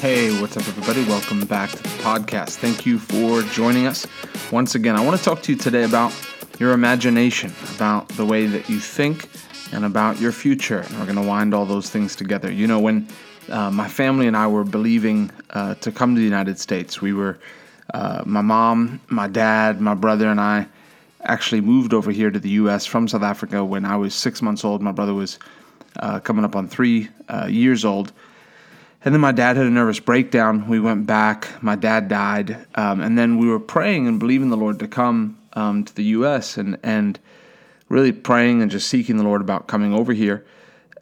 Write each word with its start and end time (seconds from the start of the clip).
Hey, 0.00 0.30
what's 0.40 0.56
up, 0.56 0.68
everybody? 0.68 1.02
Welcome 1.08 1.40
back 1.46 1.70
to 1.70 1.82
the 1.82 1.88
podcast. 1.88 2.50
Thank 2.50 2.86
you 2.86 3.00
for 3.00 3.42
joining 3.42 3.88
us 3.88 4.06
once 4.52 4.76
again. 4.76 4.94
I 4.94 5.04
want 5.04 5.18
to 5.18 5.24
talk 5.24 5.42
to 5.42 5.52
you 5.52 5.58
today 5.58 5.82
about 5.82 6.14
your 6.60 6.70
imagination, 6.70 7.52
about 7.74 8.08
the 8.10 8.24
way 8.24 8.46
that 8.46 8.70
you 8.70 8.78
think, 8.78 9.28
and 9.72 9.84
about 9.84 10.20
your 10.20 10.30
future. 10.30 10.78
And 10.78 10.98
we're 11.00 11.06
going 11.06 11.16
to 11.16 11.26
wind 11.26 11.52
all 11.52 11.66
those 11.66 11.90
things 11.90 12.14
together. 12.14 12.48
You 12.48 12.68
know, 12.68 12.78
when 12.78 13.08
uh, 13.48 13.72
my 13.72 13.88
family 13.88 14.28
and 14.28 14.36
I 14.36 14.46
were 14.46 14.62
believing 14.62 15.32
uh, 15.50 15.74
to 15.74 15.90
come 15.90 16.14
to 16.14 16.20
the 16.20 16.24
United 16.24 16.60
States, 16.60 17.02
we 17.02 17.12
were, 17.12 17.36
uh, 17.92 18.22
my 18.24 18.40
mom, 18.40 19.00
my 19.08 19.26
dad, 19.26 19.80
my 19.80 19.94
brother, 19.94 20.28
and 20.28 20.40
I 20.40 20.68
actually 21.24 21.60
moved 21.60 21.92
over 21.92 22.12
here 22.12 22.30
to 22.30 22.38
the 22.38 22.50
U.S. 22.50 22.86
from 22.86 23.08
South 23.08 23.24
Africa 23.24 23.64
when 23.64 23.84
I 23.84 23.96
was 23.96 24.14
six 24.14 24.42
months 24.42 24.64
old. 24.64 24.80
My 24.80 24.92
brother 24.92 25.14
was 25.14 25.40
uh, 25.96 26.20
coming 26.20 26.44
up 26.44 26.54
on 26.54 26.68
three 26.68 27.08
uh, 27.28 27.48
years 27.50 27.84
old 27.84 28.12
and 29.04 29.14
then 29.14 29.20
my 29.20 29.32
dad 29.32 29.56
had 29.56 29.66
a 29.66 29.70
nervous 29.70 30.00
breakdown. 30.00 30.68
We 30.68 30.80
went 30.80 31.06
back. 31.06 31.62
My 31.62 31.76
dad 31.76 32.08
died. 32.08 32.66
Um, 32.74 33.00
and 33.00 33.16
then 33.16 33.38
we 33.38 33.48
were 33.48 33.60
praying 33.60 34.08
and 34.08 34.18
believing 34.18 34.50
the 34.50 34.56
Lord 34.56 34.78
to 34.80 34.88
come 34.88 35.38
um, 35.52 35.84
to 35.84 35.94
the 35.94 36.04
U.S. 36.04 36.56
and 36.56 36.78
and 36.82 37.18
really 37.88 38.12
praying 38.12 38.60
and 38.60 38.70
just 38.70 38.88
seeking 38.88 39.16
the 39.16 39.22
Lord 39.22 39.40
about 39.40 39.66
coming 39.66 39.94
over 39.94 40.12
here. 40.12 40.44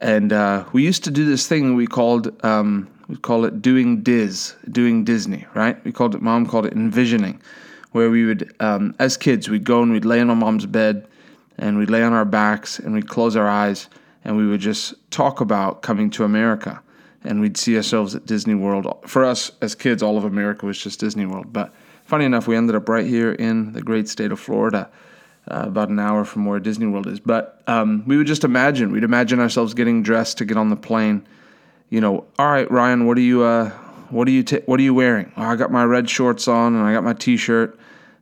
And 0.01 0.33
uh, 0.33 0.65
we 0.73 0.85
used 0.85 1.05
to 1.05 1.11
do 1.11 1.25
this 1.25 1.49
thing 1.49 1.75
we 1.75 1.87
called 1.87 2.45
um, 2.45 2.89
we 3.09 3.17
call 3.17 3.45
it 3.45 3.63
doing 3.63 4.03
Diz, 4.03 4.55
doing 4.71 5.05
Disney, 5.05 5.47
right? 5.55 5.83
We 5.85 5.93
called 5.93 6.15
it. 6.15 6.23
Mom 6.23 6.47
called 6.47 6.67
it 6.67 6.73
envisioning, 6.73 7.41
where 7.93 8.11
we 8.11 8.27
would, 8.27 8.55
um, 8.61 8.95
as 8.99 9.17
kids, 9.17 9.49
we'd 9.49 9.65
go 9.65 9.83
and 9.83 9.93
we'd 9.93 10.05
lay 10.05 10.21
on 10.21 10.27
my 10.27 10.35
mom's 10.35 10.67
bed, 10.67 11.07
and 11.57 11.79
we'd 11.79 11.91
lay 11.91 12.03
on 12.03 12.13
our 12.13 12.25
backs 12.25 12.79
and 12.79 12.93
we'd 12.93 13.09
close 13.09 13.37
our 13.37 13.49
eyes 13.49 13.89
and 14.25 14.37
we 14.37 14.47
would 14.47 14.61
just 14.61 14.95
talk 15.11 15.41
about 15.41 15.83
coming 15.83 16.11
to 16.11 16.25
America 16.25 16.83
and 17.27 17.41
we'd 17.41 17.57
see 17.57 17.77
ourselves 17.77 18.15
at 18.15 18.27
Disney 18.27 18.55
World. 18.55 18.87
For 19.07 19.25
us 19.25 19.51
as 19.61 19.75
kids, 19.75 20.03
all 20.03 20.17
of 20.17 20.25
America 20.25 20.67
was 20.67 20.81
just 20.81 21.01
Disney 21.01 21.27
World. 21.27 21.53
But 21.53 21.75
funny 22.05 22.25
enough, 22.25 22.47
we 22.47 22.57
ended 22.57 22.77
up 22.77 22.89
right 22.89 23.07
here 23.07 23.33
in 23.33 23.73
the 23.73 23.83
great 23.83 24.09
state 24.09 24.33
of 24.33 24.41
Florida, 24.41 24.89
uh, 25.51 25.65
about 25.67 25.89
an 25.89 25.99
hour 25.99 26.25
from 26.25 26.45
where 26.45 26.61
Disney 26.61 26.87
World 26.87 27.07
is. 27.07 27.21
But 27.21 27.63
um, 27.67 28.05
we 28.07 28.17
would 28.17 28.27
just 28.27 28.45
imagine, 28.45 28.93
we'd 28.93 29.05
imagine 29.05 29.41
ourselves 29.41 29.75
getting 29.75 30.03
dressed 30.03 30.39
to 30.39 30.45
get 30.45 30.57
on 30.57 30.71
the 30.71 30.77
plane. 30.77 31.27
You 31.91 32.01
know, 32.01 32.25
all 32.39 32.51
right, 32.51 32.71
Ryan, 32.71 33.07
what 33.07 33.17
are 33.19 33.23
you, 33.23 33.43
uh, 33.43 33.71
what 34.11 34.29
are 34.29 34.33
you, 34.33 34.43
t- 34.43 34.63
what 34.67 34.81
are 34.81 34.83
you 34.83 34.95
wearing? 34.95 35.33
Oh, 35.37 35.43
I 35.43 35.57
got 35.57 35.71
my 35.71 35.85
red 35.85 36.09
shorts 36.09 36.49
on, 36.49 36.75
and 36.75 36.85
I 36.85 36.93
got 36.93 37.05
my 37.05 37.13
T-shirt, 37.13 37.79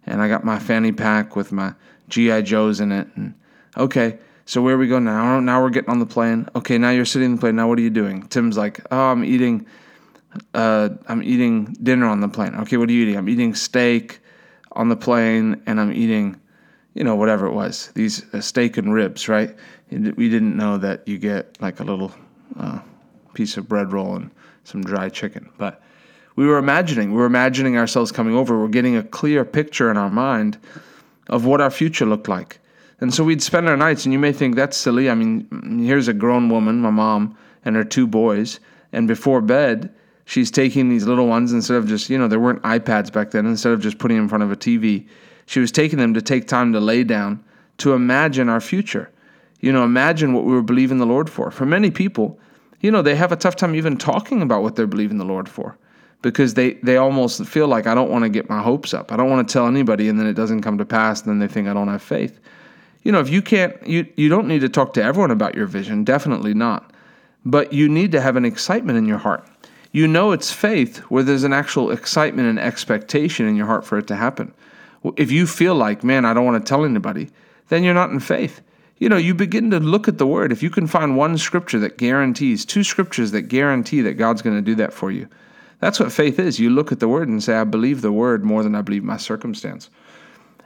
and 0.07 0.21
I 0.21 0.29
got 0.29 0.45
my 0.45 0.59
fanny 0.59 0.93
pack 0.93 1.37
with 1.37 1.53
my 1.53 1.75
GI 2.09 2.43
Joes 2.43 2.81
in 2.81 2.93
it. 2.93 3.09
And 3.17 3.35
okay, 3.77 4.19
so 4.47 4.61
where 4.61 4.77
we 4.77 4.89
go 4.89 4.99
now? 4.99 5.41
Now 5.41 5.63
we're 5.63 5.71
getting 5.71 5.91
on 5.91 5.99
the 5.99 6.07
plane. 6.07 6.49
Okay, 6.55 6.77
now 6.77 6.91
you're 6.91 7.05
sitting 7.05 7.27
in 7.27 7.35
the 7.37 7.41
plane. 7.41 7.57
Now 7.57 7.69
what 7.69 7.79
are 7.79 7.83
you 7.83 7.91
doing? 7.91 8.27
Tim's 8.29 8.57
like, 8.57 8.81
oh, 8.91 9.11
I'm 9.11 9.25
eating. 9.25 9.67
Uh, 10.53 10.91
I'm 11.07 11.23
eating 11.23 11.77
dinner 11.83 12.07
on 12.07 12.21
the 12.21 12.29
plane. 12.29 12.55
Okay, 12.57 12.77
what 12.77 12.89
are 12.89 12.93
you 12.93 13.03
eating? 13.03 13.17
I'm 13.17 13.29
eating 13.29 13.55
steak 13.55 14.21
on 14.73 14.89
the 14.89 14.97
plane, 14.97 15.63
and 15.67 15.81
I'm 15.81 15.93
eating, 15.93 16.41
you 16.95 17.05
know, 17.05 17.15
whatever 17.15 17.47
it 17.47 17.53
was. 17.53 17.93
These 17.95 18.25
uh, 18.35 18.41
steak 18.41 18.77
and 18.77 18.93
ribs, 18.93 19.29
right? 19.29 19.55
We 19.91 20.29
didn't 20.29 20.57
know 20.57 20.77
that 20.79 21.07
you 21.07 21.19
get 21.19 21.61
like 21.63 21.79
a 21.79 21.85
little 21.85 22.13
uh, 22.59 22.81
piece 23.33 23.57
of 23.57 23.69
bread 23.69 23.93
roll 23.93 24.17
and 24.17 24.31
some 24.65 24.83
dry 24.83 25.09
chicken, 25.09 25.49
but 25.57 25.81
we 26.37 26.47
were 26.47 26.59
imagining. 26.59 27.13
We 27.13 27.19
were 27.19 27.27
imagining 27.27 27.79
ourselves 27.79 28.11
coming 28.11 28.35
over. 28.35 28.59
We're 28.59 28.69
getting 28.69 28.97
a 28.97 29.05
clear 29.05 29.45
picture 29.45 29.91
in 29.91 29.97
our 29.97 30.11
mind 30.11 30.59
of 31.29 31.47
what 31.47 31.61
our 31.61 31.71
future 31.71 32.07
looked 32.07 32.29
like 32.29 32.59
and 33.01 33.13
so 33.13 33.25
we'd 33.25 33.43
spend 33.43 33.69
our 33.69 33.77
nights, 33.77 34.05
and 34.05 34.13
you 34.13 34.19
may 34.19 34.33
think 34.33 34.55
that's 34.55 34.77
silly. 34.77 35.11
I 35.11 35.15
mean, 35.15 35.81
here's 35.85 36.09
a 36.09 36.13
grown 36.13 36.49
woman, 36.49 36.81
my 36.81 36.91
mom, 36.91 37.37
and 37.65 37.77
her 37.77 37.85
two 37.85 38.07
boys, 38.07 38.61
and 38.93 39.09
before 39.09 39.41
bed, 39.41 39.93
she's 40.27 40.51
taking 40.51 40.89
these 40.89 41.07
little 41.07 41.27
ones 41.27 41.53
instead 41.53 41.77
of 41.77 41.89
just, 41.89 42.09
you 42.09 42.19
know, 42.19 42.29
there 42.29 42.41
weren't 42.41 42.63
iPads 42.63 43.13
back 43.13 43.31
then, 43.31 43.47
instead 43.47 43.73
of 43.73 43.81
just 43.81 43.99
putting 43.99 44.17
them 44.17 44.25
in 44.25 44.29
front 44.29 44.45
of 44.45 44.53
a 44.53 44.57
TV, 44.57 45.07
she 45.47 45.61
was 45.61 45.73
taking 45.73 45.99
them 45.99 46.15
to 46.15 46.23
take 46.23 46.47
time 46.47 46.73
to 46.73 46.81
lay 46.81 47.05
down 47.05 47.43
to 47.79 47.93
imagine 47.93 48.49
our 48.49 48.61
future. 48.61 49.11
You 49.61 49.73
know, 49.73 49.85
imagine 49.85 50.33
what 50.33 50.45
we 50.45 50.53
were 50.53 50.63
believing 50.63 50.99
the 50.99 51.07
Lord 51.07 51.29
for. 51.29 51.51
For 51.51 51.67
many 51.67 51.91
people, 51.91 52.39
you 52.81 52.91
know, 52.91 53.03
they 53.03 53.17
have 53.17 53.33
a 53.33 53.37
tough 53.37 53.57
time 53.57 53.75
even 53.75 53.97
talking 53.97 54.43
about 54.43 54.63
what 54.63 54.77
they're 54.77 54.87
believing 54.87 55.19
the 55.19 55.25
Lord 55.25 55.49
for 55.49 55.77
because 56.23 56.55
they, 56.55 56.75
they 56.75 56.97
almost 56.97 57.45
feel 57.45 57.67
like 57.67 57.87
I 57.87 57.95
don't 57.95 58.11
want 58.11 58.25
to 58.25 58.29
get 58.29 58.49
my 58.49 58.63
hopes 58.63 58.95
up. 58.95 59.11
I 59.11 59.17
don't 59.17 59.29
want 59.29 59.47
to 59.47 59.53
tell 59.53 59.67
anybody 59.67 60.09
and 60.09 60.19
then 60.19 60.27
it 60.27 60.35
doesn't 60.35 60.63
come 60.63 60.79
to 60.79 60.85
pass 60.85 61.23
and 61.23 61.31
then 61.31 61.39
they 61.39 61.53
think 61.53 61.69
I 61.69 61.75
don't 61.75 61.89
have 61.89 62.03
faith 62.03 62.41
you 63.05 63.13
know, 63.13 63.21
if 63.21 63.29
you 63.29 63.43
can't, 63.43 63.87
you, 63.87 64.07
you 64.17 64.29
don't 64.29 64.49
need 64.49 64.63
to 64.63 64.69
talk 64.69 64.95
to 64.95 65.03
everyone 65.03 65.31
about 65.31 65.55
your 65.55 65.67
vision, 65.67 66.05
definitely 66.05 66.55
not. 66.55 66.91
But 67.45 67.73
you 67.73 67.89
need 67.89 68.13
to 68.13 68.21
have 68.21 68.37
an 68.37 68.47
excitement 68.47 68.99
in 68.99 69.07
your 69.07 69.19
heart. 69.19 69.47
You 69.93 70.09
know 70.09 70.33
it's 70.33 70.51
faith 70.51 70.99
where 71.11 71.23
there's 71.23 71.45
an 71.45 71.53
actual 71.53 71.91
excitement 71.91 72.49
and 72.49 72.59
expectation 72.59 73.47
in 73.47 73.55
your 73.55 73.67
heart 73.67 73.85
for 73.85 73.99
it 73.99 74.07
to 74.09 74.17
happen. 74.17 74.53
If 75.17 75.31
you 75.31 75.47
feel 75.47 75.75
like, 75.75 76.03
man, 76.03 76.25
I 76.25 76.33
don't 76.33 76.47
want 76.47 76.65
to 76.65 76.69
tell 76.69 76.85
anybody, 76.85 77.31
then 77.69 77.85
you're 77.85 77.95
not 77.95 78.11
in 78.11 78.21
faith. 78.21 78.63
You 78.99 79.09
know, 79.09 79.19
you 79.19 79.35
begin 79.35 79.71
to 79.71 79.81
look 79.81 80.09
at 80.09 80.19
the 80.19 80.27
word. 80.27 80.51
If 80.51 80.63
you 80.63 80.71
can 80.71 80.87
find 80.87 81.17
one 81.17 81.37
scripture 81.37 81.79
that 81.81 81.99
guarantees, 81.99 82.65
two 82.65 82.83
scriptures 82.83 83.33
that 83.33 83.43
guarantee 83.43 84.01
that 84.01 84.15
God's 84.15 84.41
going 84.41 84.57
to 84.57 84.63
do 84.63 84.75
that 84.77 84.95
for 84.95 85.11
you, 85.11 85.29
that's 85.81 86.01
what 86.01 86.11
faith 86.11 86.39
is. 86.39 86.59
You 86.59 86.71
look 86.71 86.91
at 86.91 87.01
the 87.01 87.09
word 87.09 87.29
and 87.29 87.43
say, 87.43 87.55
I 87.55 87.65
believe 87.65 88.01
the 88.01 88.13
word 88.13 88.45
more 88.45 88.63
than 88.63 88.75
I 88.75 88.81
believe 88.81 89.05
my 89.05 89.19
circumstance. 89.19 89.91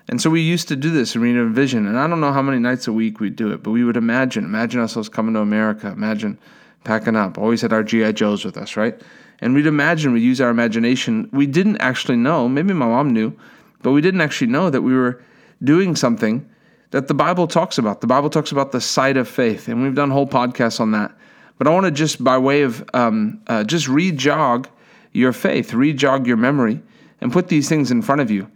And 0.09 0.23
so 0.23 0.31
we 0.31 0.41
used 0.41 0.69
to 0.69 0.77
do 0.77 0.91
this 0.91 1.15
and 1.15 1.23
we'd 1.23 1.37
envision, 1.37 1.87
and 1.87 1.99
I 1.99 2.07
don't 2.07 2.21
know 2.21 2.33
how 2.33 2.41
many 2.41 2.59
nights 2.59 2.89
a 2.89 2.93
week 2.93 3.21
we'd 3.21 3.37
do 3.37 3.53
it, 3.53 3.63
but 3.63 3.73
we 3.73 3.85
would 3.85 3.97
imagine, 3.97 4.45
imagine 4.45 4.81
ourselves 4.81 5.09
coming 5.09 5.35
to 5.35 5.41
America, 5.41 5.89
imagine 5.89 6.39
packing 6.85 7.15
up. 7.15 7.37
Always 7.37 7.61
had 7.61 7.73
our 7.75 7.83
G.I. 7.83 8.13
Joes 8.13 8.45
with 8.45 8.57
us, 8.57 8.77
right? 8.77 8.99
And 9.41 9.55
we'd 9.55 9.67
imagine, 9.67 10.13
we'd 10.13 10.23
use 10.23 10.41
our 10.41 10.49
imagination. 10.49 11.29
We 11.33 11.47
didn't 11.47 11.79
actually 11.79 12.17
know, 12.17 12.49
maybe 12.49 12.73
my 12.73 12.87
mom 12.87 13.11
knew, 13.11 13.37
but 13.83 13.93
we 13.93 14.01
didn't 14.01 14.23
actually 14.23 14.47
know 14.47 14.71
that 14.71 14.83
we 14.83 14.95
were 14.95 15.23
doing 15.63 15.95
something 15.95 16.49
that 16.91 17.07
the 17.09 17.15
Bible 17.15 17.47
talks 17.47 17.77
about. 17.77 18.01
The 18.01 18.07
Bible 18.07 18.31
talks 18.31 18.51
about 18.51 18.73
the 18.73 18.81
sight 18.81 19.19
of 19.19 19.29
faith, 19.29 19.69
and 19.69 19.83
we've 19.83 19.95
done 19.95 20.11
whole 20.11 20.27
podcasts 20.27 20.81
on 20.81 20.93
that. 20.93 21.13
But 21.59 21.67
I 21.67 21.71
want 21.71 21.85
to 21.85 21.93
just, 21.93 22.25
by 22.25 22.39
way 22.39 22.63
of 22.63 22.89
um, 22.95 23.43
uh, 23.47 23.65
just 23.65 23.89
re-jog 23.89 24.69
your 25.13 25.33
faith, 25.33 25.75
re-jog 25.75 26.27
your 26.27 26.37
memory, 26.37 26.81
and 27.21 27.31
put 27.33 27.49
these 27.49 27.69
things 27.69 27.91
in 27.91 28.01
front 28.01 28.23
of 28.23 28.31
you. 28.31 28.51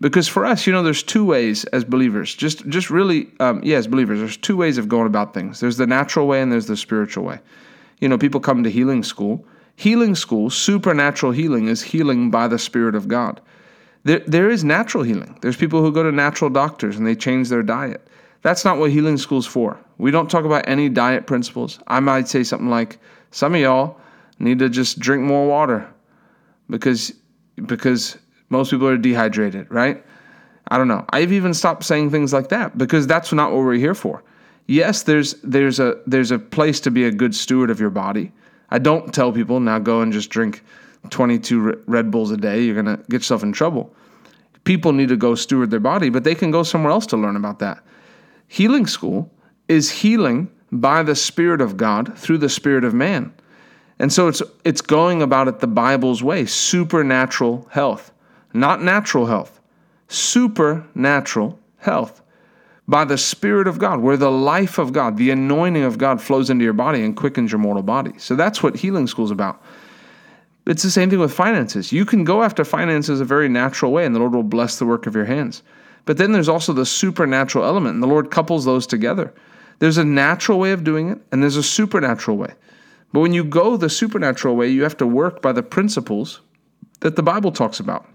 Because 0.00 0.28
for 0.28 0.44
us, 0.44 0.66
you 0.66 0.72
know, 0.72 0.82
there's 0.82 1.02
two 1.02 1.24
ways 1.24 1.64
as 1.66 1.84
believers. 1.84 2.34
Just, 2.34 2.68
just 2.68 2.88
really, 2.88 3.28
um, 3.40 3.60
yeah, 3.64 3.78
as 3.78 3.88
believers, 3.88 4.20
there's 4.20 4.36
two 4.36 4.56
ways 4.56 4.78
of 4.78 4.88
going 4.88 5.06
about 5.06 5.34
things. 5.34 5.58
There's 5.58 5.76
the 5.76 5.86
natural 5.86 6.26
way 6.26 6.40
and 6.40 6.52
there's 6.52 6.66
the 6.66 6.76
spiritual 6.76 7.24
way. 7.24 7.40
You 8.00 8.08
know, 8.08 8.16
people 8.16 8.40
come 8.40 8.62
to 8.62 8.70
healing 8.70 9.02
school. 9.02 9.44
Healing 9.74 10.14
school, 10.14 10.50
supernatural 10.50 11.32
healing, 11.32 11.68
is 11.68 11.82
healing 11.82 12.30
by 12.30 12.48
the 12.48 12.58
Spirit 12.58 12.94
of 12.94 13.08
God. 13.08 13.40
There, 14.04 14.20
there 14.20 14.50
is 14.50 14.64
natural 14.64 15.02
healing. 15.02 15.36
There's 15.42 15.56
people 15.56 15.82
who 15.82 15.92
go 15.92 16.02
to 16.02 16.12
natural 16.12 16.50
doctors 16.50 16.96
and 16.96 17.06
they 17.06 17.14
change 17.16 17.48
their 17.48 17.62
diet. 17.62 18.06
That's 18.42 18.64
not 18.64 18.78
what 18.78 18.90
healing 18.90 19.18
school's 19.18 19.46
for. 19.46 19.78
We 19.98 20.10
don't 20.10 20.30
talk 20.30 20.44
about 20.44 20.68
any 20.68 20.88
diet 20.88 21.26
principles. 21.26 21.80
I 21.88 22.00
might 22.00 22.28
say 22.28 22.44
something 22.44 22.70
like, 22.70 22.98
some 23.30 23.54
of 23.54 23.60
y'all 23.60 24.00
need 24.38 24.60
to 24.60 24.68
just 24.68 24.98
drink 25.00 25.22
more 25.24 25.46
water 25.46 25.88
because 26.70 27.12
because 27.66 28.16
most 28.50 28.70
people 28.70 28.88
are 28.88 28.96
dehydrated, 28.96 29.70
right? 29.70 30.04
I 30.68 30.76
don't 30.76 30.88
know. 30.88 31.04
I've 31.10 31.32
even 31.32 31.54
stopped 31.54 31.84
saying 31.84 32.10
things 32.10 32.32
like 32.32 32.48
that 32.50 32.76
because 32.76 33.06
that's 33.06 33.32
not 33.32 33.52
what 33.52 33.60
we're 33.60 33.74
here 33.74 33.94
for. 33.94 34.22
Yes, 34.66 35.02
there's 35.02 35.34
there's 35.42 35.80
a 35.80 35.98
there's 36.06 36.30
a 36.30 36.38
place 36.38 36.78
to 36.80 36.90
be 36.90 37.04
a 37.04 37.10
good 37.10 37.34
steward 37.34 37.70
of 37.70 37.80
your 37.80 37.90
body. 37.90 38.32
I 38.70 38.78
don't 38.78 39.14
tell 39.14 39.32
people 39.32 39.60
now 39.60 39.78
go 39.78 40.02
and 40.02 40.12
just 40.12 40.28
drink 40.28 40.62
22 41.08 41.84
Red 41.86 42.10
Bulls 42.10 42.30
a 42.30 42.36
day. 42.36 42.62
You're 42.62 42.80
going 42.80 42.98
to 42.98 43.02
get 43.04 43.18
yourself 43.18 43.42
in 43.42 43.52
trouble. 43.52 43.94
People 44.64 44.92
need 44.92 45.08
to 45.08 45.16
go 45.16 45.34
steward 45.34 45.70
their 45.70 45.80
body, 45.80 46.10
but 46.10 46.24
they 46.24 46.34
can 46.34 46.50
go 46.50 46.62
somewhere 46.62 46.92
else 46.92 47.06
to 47.06 47.16
learn 47.16 47.36
about 47.36 47.60
that. 47.60 47.82
Healing 48.48 48.86
school 48.86 49.30
is 49.68 49.90
healing 49.90 50.50
by 50.70 51.02
the 51.02 51.16
Spirit 51.16 51.62
of 51.62 51.78
God 51.78 52.18
through 52.18 52.38
the 52.38 52.50
Spirit 52.50 52.84
of 52.84 52.92
man. 52.92 53.32
And 53.98 54.12
so 54.12 54.28
it's 54.28 54.42
it's 54.64 54.82
going 54.82 55.22
about 55.22 55.48
it 55.48 55.60
the 55.60 55.66
Bible's 55.66 56.22
way, 56.22 56.44
supernatural 56.44 57.66
health 57.70 58.12
not 58.52 58.82
natural 58.82 59.26
health, 59.26 59.60
supernatural 60.08 61.58
health 61.78 62.22
by 62.86 63.04
the 63.04 63.18
Spirit 63.18 63.68
of 63.68 63.78
God, 63.78 64.00
where 64.00 64.16
the 64.16 64.30
life 64.30 64.78
of 64.78 64.92
God, 64.92 65.16
the 65.18 65.30
anointing 65.30 65.82
of 65.82 65.98
God 65.98 66.22
flows 66.22 66.48
into 66.48 66.64
your 66.64 66.72
body 66.72 67.02
and 67.02 67.16
quickens 67.16 67.52
your 67.52 67.58
mortal 67.58 67.82
body. 67.82 68.12
So 68.18 68.34
that's 68.34 68.62
what 68.62 68.76
healing 68.76 69.06
school 69.06 69.26
is 69.26 69.30
about. 69.30 69.62
It's 70.66 70.82
the 70.82 70.90
same 70.90 71.10
thing 71.10 71.18
with 71.18 71.32
finances. 71.32 71.92
You 71.92 72.04
can 72.04 72.24
go 72.24 72.42
after 72.42 72.64
finances 72.64 73.20
a 73.20 73.24
very 73.24 73.48
natural 73.48 73.92
way, 73.92 74.04
and 74.04 74.14
the 74.14 74.18
Lord 74.20 74.34
will 74.34 74.42
bless 74.42 74.78
the 74.78 74.86
work 74.86 75.06
of 75.06 75.14
your 75.14 75.24
hands. 75.24 75.62
But 76.04 76.16
then 76.16 76.32
there's 76.32 76.48
also 76.48 76.72
the 76.72 76.86
supernatural 76.86 77.64
element, 77.64 77.94
and 77.94 78.02
the 78.02 78.06
Lord 78.06 78.30
couples 78.30 78.64
those 78.64 78.86
together. 78.86 79.32
There's 79.78 79.98
a 79.98 80.04
natural 80.04 80.58
way 80.58 80.72
of 80.72 80.84
doing 80.84 81.10
it, 81.10 81.18
and 81.30 81.42
there's 81.42 81.56
a 81.56 81.62
supernatural 81.62 82.36
way. 82.36 82.54
But 83.12 83.20
when 83.20 83.32
you 83.32 83.44
go 83.44 83.76
the 83.76 83.90
supernatural 83.90 84.56
way, 84.56 84.68
you 84.68 84.82
have 84.82 84.96
to 84.98 85.06
work 85.06 85.40
by 85.40 85.52
the 85.52 85.62
principles 85.62 86.40
that 87.00 87.16
the 87.16 87.22
Bible 87.22 87.52
talks 87.52 87.80
about. 87.80 88.06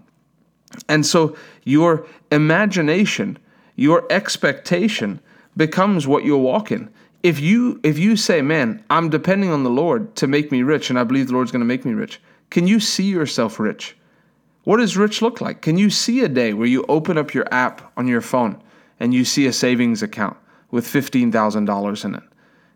And 0.88 1.04
so 1.04 1.36
your 1.64 2.06
imagination, 2.30 3.38
your 3.76 4.04
expectation 4.10 5.20
becomes 5.56 6.06
what 6.06 6.24
you 6.24 6.36
walk 6.36 6.72
in. 6.72 6.90
If 7.22 7.40
you 7.40 7.80
if 7.82 7.98
you 7.98 8.16
say, 8.16 8.42
"Man, 8.42 8.84
I'm 8.90 9.08
depending 9.08 9.50
on 9.50 9.62
the 9.62 9.70
Lord 9.70 10.14
to 10.16 10.26
make 10.26 10.52
me 10.52 10.62
rich 10.62 10.90
and 10.90 10.98
I 10.98 11.04
believe 11.04 11.28
the 11.28 11.32
Lord's 11.32 11.52
going 11.52 11.60
to 11.60 11.66
make 11.66 11.84
me 11.84 11.94
rich." 11.94 12.20
Can 12.50 12.66
you 12.66 12.78
see 12.80 13.04
yourself 13.04 13.58
rich? 13.58 13.96
What 14.64 14.78
does 14.78 14.96
rich 14.96 15.20
look 15.20 15.40
like? 15.40 15.60
Can 15.60 15.76
you 15.76 15.90
see 15.90 16.20
a 16.20 16.28
day 16.28 16.52
where 16.54 16.66
you 16.66 16.84
open 16.88 17.18
up 17.18 17.34
your 17.34 17.46
app 17.52 17.92
on 17.96 18.06
your 18.06 18.20
phone 18.20 18.62
and 18.98 19.12
you 19.12 19.24
see 19.24 19.46
a 19.46 19.52
savings 19.52 20.02
account 20.02 20.36
with 20.70 20.86
$15,000 20.86 22.04
in 22.04 22.14
it? 22.14 22.22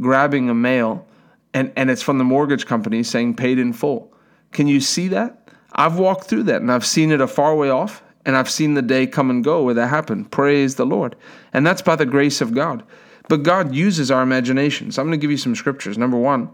grabbing 0.00 0.50
a 0.50 0.54
mail, 0.54 1.06
and, 1.54 1.72
and 1.76 1.90
it's 1.90 2.02
from 2.02 2.18
the 2.18 2.24
mortgage 2.24 2.66
company 2.66 3.02
saying 3.02 3.36
paid 3.36 3.58
in 3.58 3.72
full? 3.72 4.07
Can 4.52 4.66
you 4.66 4.80
see 4.80 5.08
that? 5.08 5.50
I've 5.72 5.98
walked 5.98 6.24
through 6.24 6.44
that 6.44 6.60
and 6.60 6.72
I've 6.72 6.86
seen 6.86 7.12
it 7.12 7.20
a 7.20 7.26
far 7.26 7.54
way 7.54 7.70
off, 7.70 8.02
and 8.24 8.36
I've 8.36 8.50
seen 8.50 8.74
the 8.74 8.82
day 8.82 9.06
come 9.06 9.30
and 9.30 9.44
go 9.44 9.62
where 9.62 9.74
that 9.74 9.88
happened. 9.88 10.30
Praise 10.30 10.74
the 10.74 10.86
Lord. 10.86 11.16
And 11.52 11.66
that's 11.66 11.82
by 11.82 11.96
the 11.96 12.06
grace 12.06 12.40
of 12.40 12.54
God. 12.54 12.82
But 13.28 13.42
God 13.42 13.74
uses 13.74 14.10
our 14.10 14.22
imagination. 14.22 14.90
So 14.90 15.00
I'm 15.00 15.08
going 15.08 15.18
to 15.18 15.22
give 15.22 15.30
you 15.30 15.36
some 15.36 15.54
scriptures. 15.54 15.98
Number 15.98 16.16
one, 16.16 16.50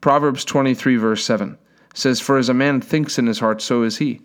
Proverbs 0.00 0.44
23, 0.44 0.96
verse 0.96 1.24
7 1.24 1.58
says, 1.94 2.20
For 2.20 2.38
as 2.38 2.48
a 2.48 2.54
man 2.54 2.80
thinks 2.80 3.18
in 3.18 3.26
his 3.26 3.40
heart, 3.40 3.60
so 3.60 3.82
is 3.82 3.98
he. 3.98 4.20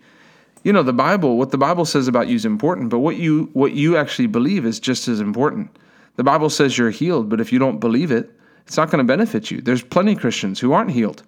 You 0.62 0.72
know, 0.72 0.82
the 0.82 0.92
Bible, 0.92 1.36
what 1.36 1.50
the 1.50 1.58
Bible 1.58 1.84
says 1.84 2.08
about 2.08 2.28
you 2.28 2.36
is 2.36 2.46
important, 2.46 2.88
but 2.88 3.00
what 3.00 3.16
you 3.16 3.50
what 3.52 3.72
you 3.72 3.98
actually 3.98 4.28
believe 4.28 4.64
is 4.64 4.80
just 4.80 5.08
as 5.08 5.20
important. 5.20 5.76
The 6.16 6.24
Bible 6.24 6.48
says 6.48 6.78
you're 6.78 6.90
healed, 6.90 7.28
but 7.28 7.40
if 7.40 7.52
you 7.52 7.58
don't 7.58 7.80
believe 7.80 8.10
it, 8.10 8.30
it's 8.66 8.76
not 8.76 8.90
going 8.90 8.98
to 8.98 9.04
benefit 9.04 9.50
you. 9.50 9.60
There's 9.60 9.82
plenty 9.82 10.12
of 10.12 10.20
Christians 10.20 10.58
who 10.60 10.72
aren't 10.72 10.92
healed, 10.92 11.22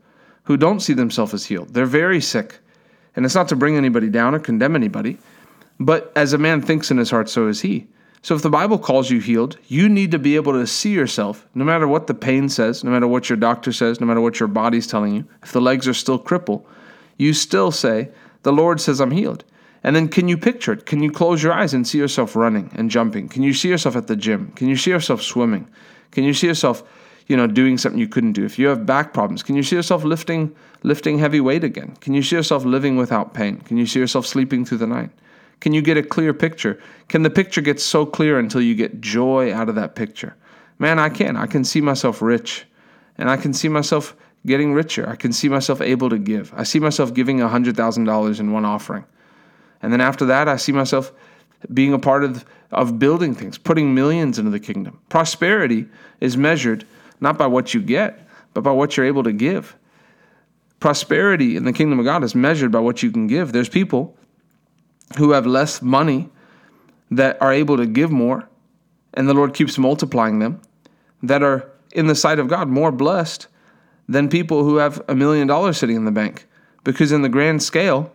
who 0.46 0.56
don't 0.56 0.80
see 0.80 0.92
themselves 0.92 1.34
as 1.34 1.44
healed. 1.44 1.74
They're 1.74 1.86
very 1.86 2.20
sick. 2.20 2.58
And 3.14 3.24
it's 3.24 3.34
not 3.34 3.48
to 3.48 3.56
bring 3.56 3.76
anybody 3.76 4.08
down 4.08 4.34
or 4.34 4.38
condemn 4.38 4.74
anybody, 4.74 5.18
but 5.78 6.12
as 6.16 6.32
a 6.32 6.38
man 6.38 6.62
thinks 6.62 6.90
in 6.90 6.98
his 6.98 7.10
heart, 7.10 7.28
so 7.28 7.48
is 7.48 7.60
he. 7.60 7.86
So 8.22 8.34
if 8.34 8.42
the 8.42 8.50
Bible 8.50 8.78
calls 8.78 9.10
you 9.10 9.20
healed, 9.20 9.56
you 9.68 9.88
need 9.88 10.10
to 10.10 10.18
be 10.18 10.36
able 10.36 10.52
to 10.54 10.66
see 10.66 10.92
yourself, 10.92 11.46
no 11.54 11.64
matter 11.64 11.86
what 11.86 12.06
the 12.06 12.14
pain 12.14 12.48
says, 12.48 12.82
no 12.82 12.90
matter 12.90 13.06
what 13.06 13.28
your 13.28 13.36
doctor 13.36 13.72
says, 13.72 14.00
no 14.00 14.06
matter 14.06 14.20
what 14.20 14.40
your 14.40 14.48
body's 14.48 14.86
telling 14.86 15.14
you. 15.14 15.24
If 15.42 15.52
the 15.52 15.60
legs 15.60 15.86
are 15.86 15.94
still 15.94 16.18
crippled, 16.18 16.66
you 17.18 17.32
still 17.32 17.70
say, 17.70 18.10
The 18.42 18.52
Lord 18.52 18.80
says 18.80 19.00
I'm 19.00 19.12
healed. 19.12 19.44
And 19.84 19.94
then 19.94 20.08
can 20.08 20.26
you 20.26 20.36
picture 20.36 20.72
it? 20.72 20.86
Can 20.86 21.02
you 21.02 21.12
close 21.12 21.42
your 21.42 21.52
eyes 21.52 21.72
and 21.72 21.86
see 21.86 21.98
yourself 21.98 22.34
running 22.34 22.72
and 22.74 22.90
jumping? 22.90 23.28
Can 23.28 23.44
you 23.44 23.54
see 23.54 23.68
yourself 23.68 23.94
at 23.94 24.08
the 24.08 24.16
gym? 24.16 24.50
Can 24.56 24.66
you 24.66 24.76
see 24.76 24.90
yourself 24.90 25.22
swimming? 25.22 25.68
Can 26.10 26.24
you 26.24 26.34
see 26.34 26.48
yourself, 26.48 26.82
you 27.26 27.36
know, 27.36 27.46
doing 27.46 27.78
something 27.78 27.98
you 27.98 28.08
couldn't 28.08 28.32
do? 28.32 28.44
If 28.44 28.58
you 28.58 28.68
have 28.68 28.86
back 28.86 29.12
problems, 29.12 29.42
can 29.42 29.56
you 29.56 29.62
see 29.62 29.76
yourself 29.76 30.04
lifting 30.04 30.54
lifting 30.82 31.18
heavy 31.18 31.40
weight 31.40 31.64
again? 31.64 31.96
Can 32.00 32.14
you 32.14 32.22
see 32.22 32.36
yourself 32.36 32.64
living 32.64 32.96
without 32.96 33.34
pain? 33.34 33.58
Can 33.58 33.76
you 33.76 33.86
see 33.86 33.98
yourself 33.98 34.26
sleeping 34.26 34.64
through 34.64 34.78
the 34.78 34.86
night? 34.86 35.10
Can 35.60 35.72
you 35.72 35.82
get 35.82 35.96
a 35.96 36.02
clear 36.02 36.32
picture? 36.34 36.78
Can 37.08 37.22
the 37.22 37.30
picture 37.30 37.60
get 37.60 37.80
so 37.80 38.06
clear 38.06 38.38
until 38.38 38.60
you 38.60 38.74
get 38.74 39.00
joy 39.00 39.52
out 39.52 39.68
of 39.68 39.74
that 39.74 39.94
picture? 39.94 40.36
Man, 40.78 40.98
I 40.98 41.08
can. 41.08 41.36
I 41.36 41.46
can 41.46 41.64
see 41.64 41.80
myself 41.80 42.20
rich 42.20 42.66
and 43.18 43.30
I 43.30 43.36
can 43.36 43.52
see 43.52 43.68
myself 43.68 44.14
getting 44.44 44.74
richer. 44.74 45.08
I 45.08 45.16
can 45.16 45.32
see 45.32 45.48
myself 45.48 45.80
able 45.80 46.10
to 46.10 46.18
give. 46.18 46.52
I 46.54 46.62
see 46.62 46.78
myself 46.78 47.14
giving 47.14 47.38
$100,000 47.38 48.40
in 48.40 48.52
one 48.52 48.64
offering. 48.64 49.04
And 49.82 49.92
then 49.92 50.00
after 50.00 50.26
that, 50.26 50.48
I 50.48 50.56
see 50.56 50.72
myself 50.72 51.12
being 51.72 51.92
a 51.92 51.98
part 51.98 52.22
of, 52.22 52.44
of 52.70 52.98
building 52.98 53.34
things, 53.34 53.58
putting 53.58 53.94
millions 53.94 54.38
into 54.38 54.50
the 54.50 54.60
kingdom. 54.60 55.00
Prosperity 55.08 55.86
is 56.20 56.36
measured 56.36 56.86
not 57.20 57.38
by 57.38 57.46
what 57.46 57.74
you 57.74 57.80
get, 57.80 58.26
but 58.54 58.62
by 58.62 58.70
what 58.70 58.96
you're 58.96 59.06
able 59.06 59.22
to 59.22 59.32
give. 59.32 59.76
Prosperity 60.80 61.56
in 61.56 61.64
the 61.64 61.72
kingdom 61.72 61.98
of 61.98 62.04
God 62.04 62.22
is 62.22 62.34
measured 62.34 62.70
by 62.70 62.80
what 62.80 63.02
you 63.02 63.10
can 63.10 63.26
give. 63.26 63.52
There's 63.52 63.68
people 63.68 64.16
who 65.16 65.32
have 65.32 65.46
less 65.46 65.80
money 65.80 66.28
that 67.10 67.40
are 67.40 67.52
able 67.52 67.76
to 67.76 67.86
give 67.86 68.10
more, 68.10 68.48
and 69.14 69.28
the 69.28 69.34
Lord 69.34 69.54
keeps 69.54 69.78
multiplying 69.78 70.38
them, 70.38 70.60
that 71.22 71.42
are 71.42 71.70
in 71.92 72.06
the 72.06 72.14
sight 72.14 72.38
of 72.38 72.48
God 72.48 72.68
more 72.68 72.92
blessed 72.92 73.46
than 74.08 74.28
people 74.28 74.64
who 74.64 74.76
have 74.76 75.02
a 75.08 75.14
million 75.14 75.46
dollars 75.46 75.78
sitting 75.78 75.96
in 75.96 76.04
the 76.04 76.10
bank. 76.10 76.46
Because 76.84 77.10
in 77.10 77.22
the 77.22 77.28
grand 77.28 77.62
scale, 77.62 78.12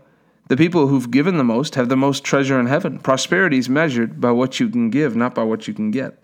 the 0.48 0.58
people 0.58 0.88
who've 0.88 1.10
given 1.10 1.38
the 1.38 1.44
most 1.44 1.76
have 1.76 1.90
the 1.90 1.98
most 1.98 2.24
treasure 2.24 2.60
in 2.60 2.68
heaven. 2.68 3.00
Prosperity 3.00 3.58
is 3.58 3.70
measured 3.70 4.20
by 4.22 4.32
what 4.32 4.60
you 4.60 4.70
can 4.70 4.90
give, 4.90 5.16
not 5.16 5.34
by 5.34 5.44
what 5.44 5.68
you 5.68 5.74
can 5.74 5.92
get. 5.92 6.18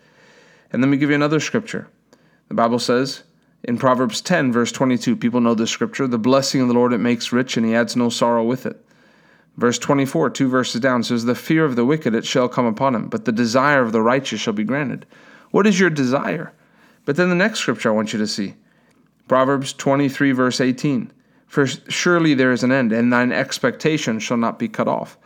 And 0.71 0.81
let 0.81 0.89
me 0.89 0.97
give 0.97 1.09
you 1.09 1.15
another 1.15 1.39
scripture. 1.39 1.87
The 2.47 2.53
Bible 2.53 2.79
says 2.79 3.23
in 3.63 3.77
Proverbs 3.77 4.21
10, 4.21 4.51
verse 4.51 4.71
22, 4.71 5.15
people 5.15 5.41
know 5.41 5.53
this 5.53 5.71
scripture 5.71 6.07
the 6.07 6.17
blessing 6.17 6.61
of 6.61 6.67
the 6.67 6.73
Lord 6.73 6.93
it 6.93 6.99
makes 6.99 7.31
rich, 7.31 7.57
and 7.57 7.65
he 7.65 7.75
adds 7.75 7.95
no 7.95 8.09
sorrow 8.09 8.43
with 8.43 8.65
it. 8.65 8.83
Verse 9.57 9.79
24, 9.79 10.29
two 10.29 10.47
verses 10.47 10.79
down, 10.79 11.03
says, 11.03 11.25
The 11.25 11.35
fear 11.35 11.65
of 11.65 11.75
the 11.75 11.85
wicked 11.85 12.13
it 12.13 12.25
shall 12.25 12.47
come 12.47 12.65
upon 12.65 12.93
him, 12.93 13.09
but 13.09 13.25
the 13.25 13.31
desire 13.31 13.81
of 13.81 13.91
the 13.91 14.01
righteous 14.01 14.39
shall 14.39 14.53
be 14.53 14.63
granted. 14.63 15.05
What 15.51 15.65
is 15.65 15.79
your 15.79 15.89
desire? 15.89 16.53
But 17.05 17.15
then 17.15 17.29
the 17.29 17.35
next 17.35 17.59
scripture 17.59 17.89
I 17.89 17.95
want 17.95 18.13
you 18.13 18.19
to 18.19 18.27
see 18.27 18.55
Proverbs 19.27 19.73
23, 19.73 20.31
verse 20.31 20.61
18. 20.61 21.11
For 21.47 21.65
surely 21.65 22.33
there 22.33 22.51
is 22.51 22.63
an 22.63 22.71
end, 22.71 22.91
and 22.91 23.11
thine 23.11 23.31
expectation 23.31 24.19
shall 24.19 24.37
not 24.37 24.59
be 24.59 24.67
cut 24.67 24.87
off. 24.87 25.17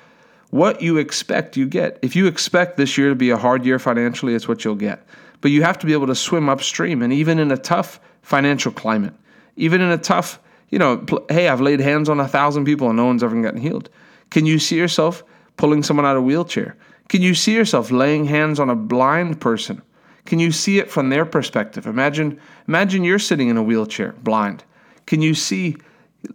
What 0.51 0.81
you 0.81 0.97
expect, 0.97 1.57
you 1.57 1.67
get. 1.67 1.97
If 2.01 2.15
you 2.15 2.27
expect 2.27 2.77
this 2.77 2.97
year 2.97 3.09
to 3.09 3.15
be 3.15 3.31
a 3.31 3.37
hard 3.37 3.65
year 3.65 3.79
financially, 3.79 4.35
it's 4.35 4.47
what 4.47 4.63
you'll 4.63 4.75
get. 4.75 5.05
But 5.41 5.51
you 5.51 5.63
have 5.63 5.79
to 5.79 5.85
be 5.85 5.93
able 5.93 6.07
to 6.07 6.15
swim 6.15 6.49
upstream, 6.49 7.01
and 7.01 7.11
even 7.11 7.39
in 7.39 7.51
a 7.51 7.57
tough 7.57 7.99
financial 8.21 8.71
climate, 8.71 9.13
even 9.55 9.81
in 9.81 9.89
a 9.89 9.97
tough, 9.97 10.39
you 10.69 10.79
know, 10.79 11.03
hey, 11.29 11.49
I've 11.49 11.61
laid 11.61 11.79
hands 11.79 12.07
on 12.09 12.19
a 12.19 12.27
thousand 12.27 12.65
people 12.65 12.87
and 12.87 12.97
no 12.97 13.05
one's 13.05 13.23
ever 13.23 13.39
gotten 13.41 13.59
healed. 13.59 13.89
Can 14.29 14.45
you 14.45 14.59
see 14.59 14.77
yourself 14.77 15.23
pulling 15.57 15.83
someone 15.83 16.05
out 16.05 16.15
of 16.15 16.23
a 16.23 16.25
wheelchair? 16.25 16.77
Can 17.09 17.21
you 17.21 17.35
see 17.35 17.53
yourself 17.53 17.91
laying 17.91 18.25
hands 18.25 18.59
on 18.59 18.69
a 18.69 18.75
blind 18.75 19.41
person? 19.41 19.81
Can 20.25 20.39
you 20.39 20.51
see 20.51 20.79
it 20.79 20.89
from 20.89 21.09
their 21.09 21.25
perspective? 21.25 21.85
Imagine 21.85 22.39
imagine 22.67 23.03
you're 23.03 23.19
sitting 23.19 23.49
in 23.49 23.57
a 23.57 23.63
wheelchair, 23.63 24.13
blind. 24.23 24.63
Can 25.07 25.21
you 25.21 25.33
see 25.33 25.75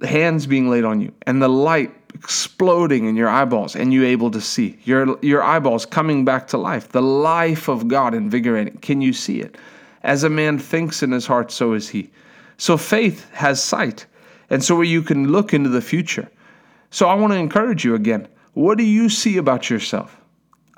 hands 0.02 0.46
being 0.46 0.68
laid 0.68 0.84
on 0.84 1.00
you 1.00 1.12
and 1.26 1.40
the 1.40 1.48
light 1.48 2.05
exploding 2.18 3.06
in 3.06 3.16
your 3.16 3.28
eyeballs 3.28 3.76
and 3.76 3.92
you 3.92 4.04
able 4.04 4.30
to 4.30 4.40
see 4.40 4.78
your 4.84 5.18
your 5.22 5.42
eyeballs 5.42 5.86
coming 5.86 6.24
back 6.24 6.48
to 6.48 6.58
life, 6.58 6.88
the 6.88 7.02
life 7.02 7.68
of 7.68 7.88
God 7.88 8.14
invigorating. 8.14 8.78
Can 8.78 9.00
you 9.00 9.12
see 9.12 9.40
it? 9.40 9.56
As 10.02 10.24
a 10.24 10.30
man 10.30 10.58
thinks 10.58 11.02
in 11.02 11.12
his 11.12 11.26
heart, 11.26 11.50
so 11.50 11.72
is 11.72 11.88
he. 11.88 12.10
So 12.58 12.76
faith 12.76 13.30
has 13.32 13.62
sight. 13.62 14.06
And 14.50 14.62
so 14.62 14.80
you 14.80 15.02
can 15.02 15.32
look 15.32 15.52
into 15.52 15.68
the 15.68 15.80
future. 15.80 16.30
So 16.90 17.08
I 17.08 17.14
want 17.14 17.32
to 17.32 17.38
encourage 17.38 17.84
you 17.84 17.94
again. 17.94 18.28
What 18.54 18.78
do 18.78 18.84
you 18.84 19.08
see 19.08 19.36
about 19.36 19.68
yourself? 19.68 20.16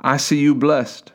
I 0.01 0.17
see 0.17 0.39
you 0.39 0.55
blessed. 0.55 1.13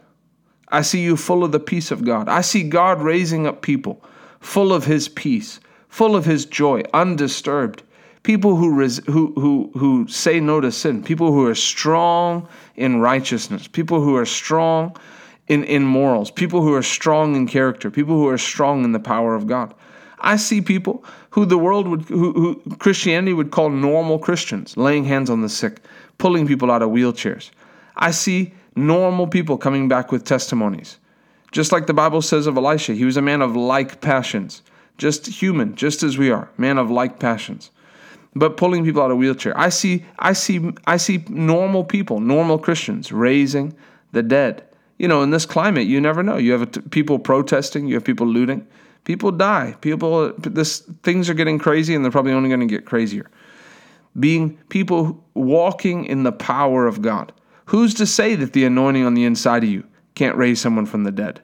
I 0.69 0.81
see 0.81 1.01
you 1.01 1.17
full 1.17 1.43
of 1.43 1.51
the 1.51 1.59
peace 1.59 1.91
of 1.91 2.05
God. 2.05 2.29
I 2.29 2.41
see 2.41 2.63
God 2.63 3.01
raising 3.01 3.47
up 3.47 3.61
people 3.61 4.03
full 4.39 4.73
of 4.73 4.85
His 4.85 5.07
peace, 5.07 5.59
full 5.87 6.15
of 6.15 6.25
His 6.25 6.45
joy, 6.45 6.83
undisturbed. 6.93 7.83
People 8.23 8.55
who, 8.55 8.73
res- 8.73 9.05
who, 9.05 9.33
who, 9.35 9.71
who 9.77 10.07
say 10.07 10.39
no 10.39 10.61
to 10.61 10.71
sin, 10.71 11.03
people 11.03 11.31
who 11.31 11.45
are 11.45 11.55
strong 11.55 12.47
in 12.75 12.99
righteousness, 12.99 13.67
people 13.67 14.01
who 14.01 14.15
are 14.15 14.25
strong 14.25 14.95
in, 15.47 15.63
in 15.65 15.83
morals, 15.83 16.31
people 16.31 16.61
who 16.61 16.73
are 16.73 16.83
strong 16.83 17.35
in 17.35 17.47
character, 17.47 17.91
people 17.91 18.15
who 18.15 18.27
are 18.29 18.37
strong 18.37 18.85
in 18.85 18.93
the 18.93 18.99
power 18.99 19.35
of 19.35 19.45
God. 19.45 19.73
I 20.19 20.37
see 20.37 20.61
people 20.61 21.03
who 21.31 21.45
the 21.45 21.57
world 21.57 21.85
would, 21.87 22.03
who, 22.03 22.31
who 22.31 22.75
Christianity 22.77 23.33
would 23.33 23.51
call 23.51 23.69
normal 23.69 24.19
Christians, 24.19 24.77
laying 24.77 25.03
hands 25.03 25.29
on 25.29 25.41
the 25.41 25.49
sick, 25.49 25.81
pulling 26.17 26.47
people 26.47 26.71
out 26.71 26.81
of 26.81 26.89
wheelchairs. 26.89 27.51
I 27.97 28.11
see 28.11 28.53
normal 28.75 29.27
people 29.27 29.57
coming 29.57 29.89
back 29.89 30.13
with 30.13 30.23
testimonies. 30.23 30.97
Just 31.51 31.73
like 31.73 31.87
the 31.87 31.93
Bible 31.93 32.21
says 32.21 32.47
of 32.47 32.57
Elijah, 32.57 32.93
he 32.93 33.05
was 33.05 33.17
a 33.17 33.21
man 33.21 33.41
of 33.41 33.55
like 33.55 33.99
passions, 33.99 34.63
just 34.97 35.27
human, 35.27 35.75
just 35.75 36.03
as 36.03 36.17
we 36.17 36.31
are, 36.31 36.49
man 36.57 36.77
of 36.77 36.89
like 36.89 37.19
passions. 37.19 37.69
But 38.35 38.57
pulling 38.57 38.83
people 38.83 39.01
out 39.01 39.11
of 39.11 39.17
wheelchair. 39.17 39.57
I 39.57 39.69
see 39.69 40.05
I 40.19 40.33
see 40.33 40.71
I 40.85 40.97
see 40.97 41.23
normal 41.29 41.83
people, 41.83 42.19
normal 42.19 42.57
Christians 42.57 43.11
raising 43.11 43.75
the 44.11 44.23
dead. 44.23 44.63
You 44.97 45.07
know, 45.07 45.21
in 45.21 45.31
this 45.31 45.45
climate, 45.45 45.87
you 45.87 45.99
never 45.99 46.23
know. 46.23 46.37
You 46.37 46.53
have 46.53 46.91
people 46.91 47.19
protesting, 47.19 47.87
you 47.87 47.95
have 47.95 48.03
people 48.03 48.27
looting. 48.27 48.65
People 49.03 49.31
die. 49.31 49.75
People, 49.81 50.31
this 50.37 50.79
things 51.03 51.29
are 51.29 51.33
getting 51.33 51.59
crazy, 51.59 51.93
and 51.93 52.03
they're 52.03 52.11
probably 52.11 52.31
only 52.31 52.49
going 52.49 52.61
to 52.61 52.65
get 52.65 52.85
crazier. 52.85 53.29
Being 54.17 54.57
people 54.69 55.23
walking 55.33 56.05
in 56.05 56.23
the 56.23 56.31
power 56.31 56.87
of 56.87 57.01
God. 57.01 57.33
Who's 57.65 57.93
to 57.95 58.05
say 58.05 58.35
that 58.35 58.53
the 58.53 58.65
anointing 58.65 59.05
on 59.05 59.13
the 59.13 59.25
inside 59.25 59.63
of 59.63 59.69
you 59.69 59.83
can't 60.15 60.37
raise 60.37 60.61
someone 60.61 60.85
from 60.85 61.03
the 61.03 61.11
dead? 61.11 61.41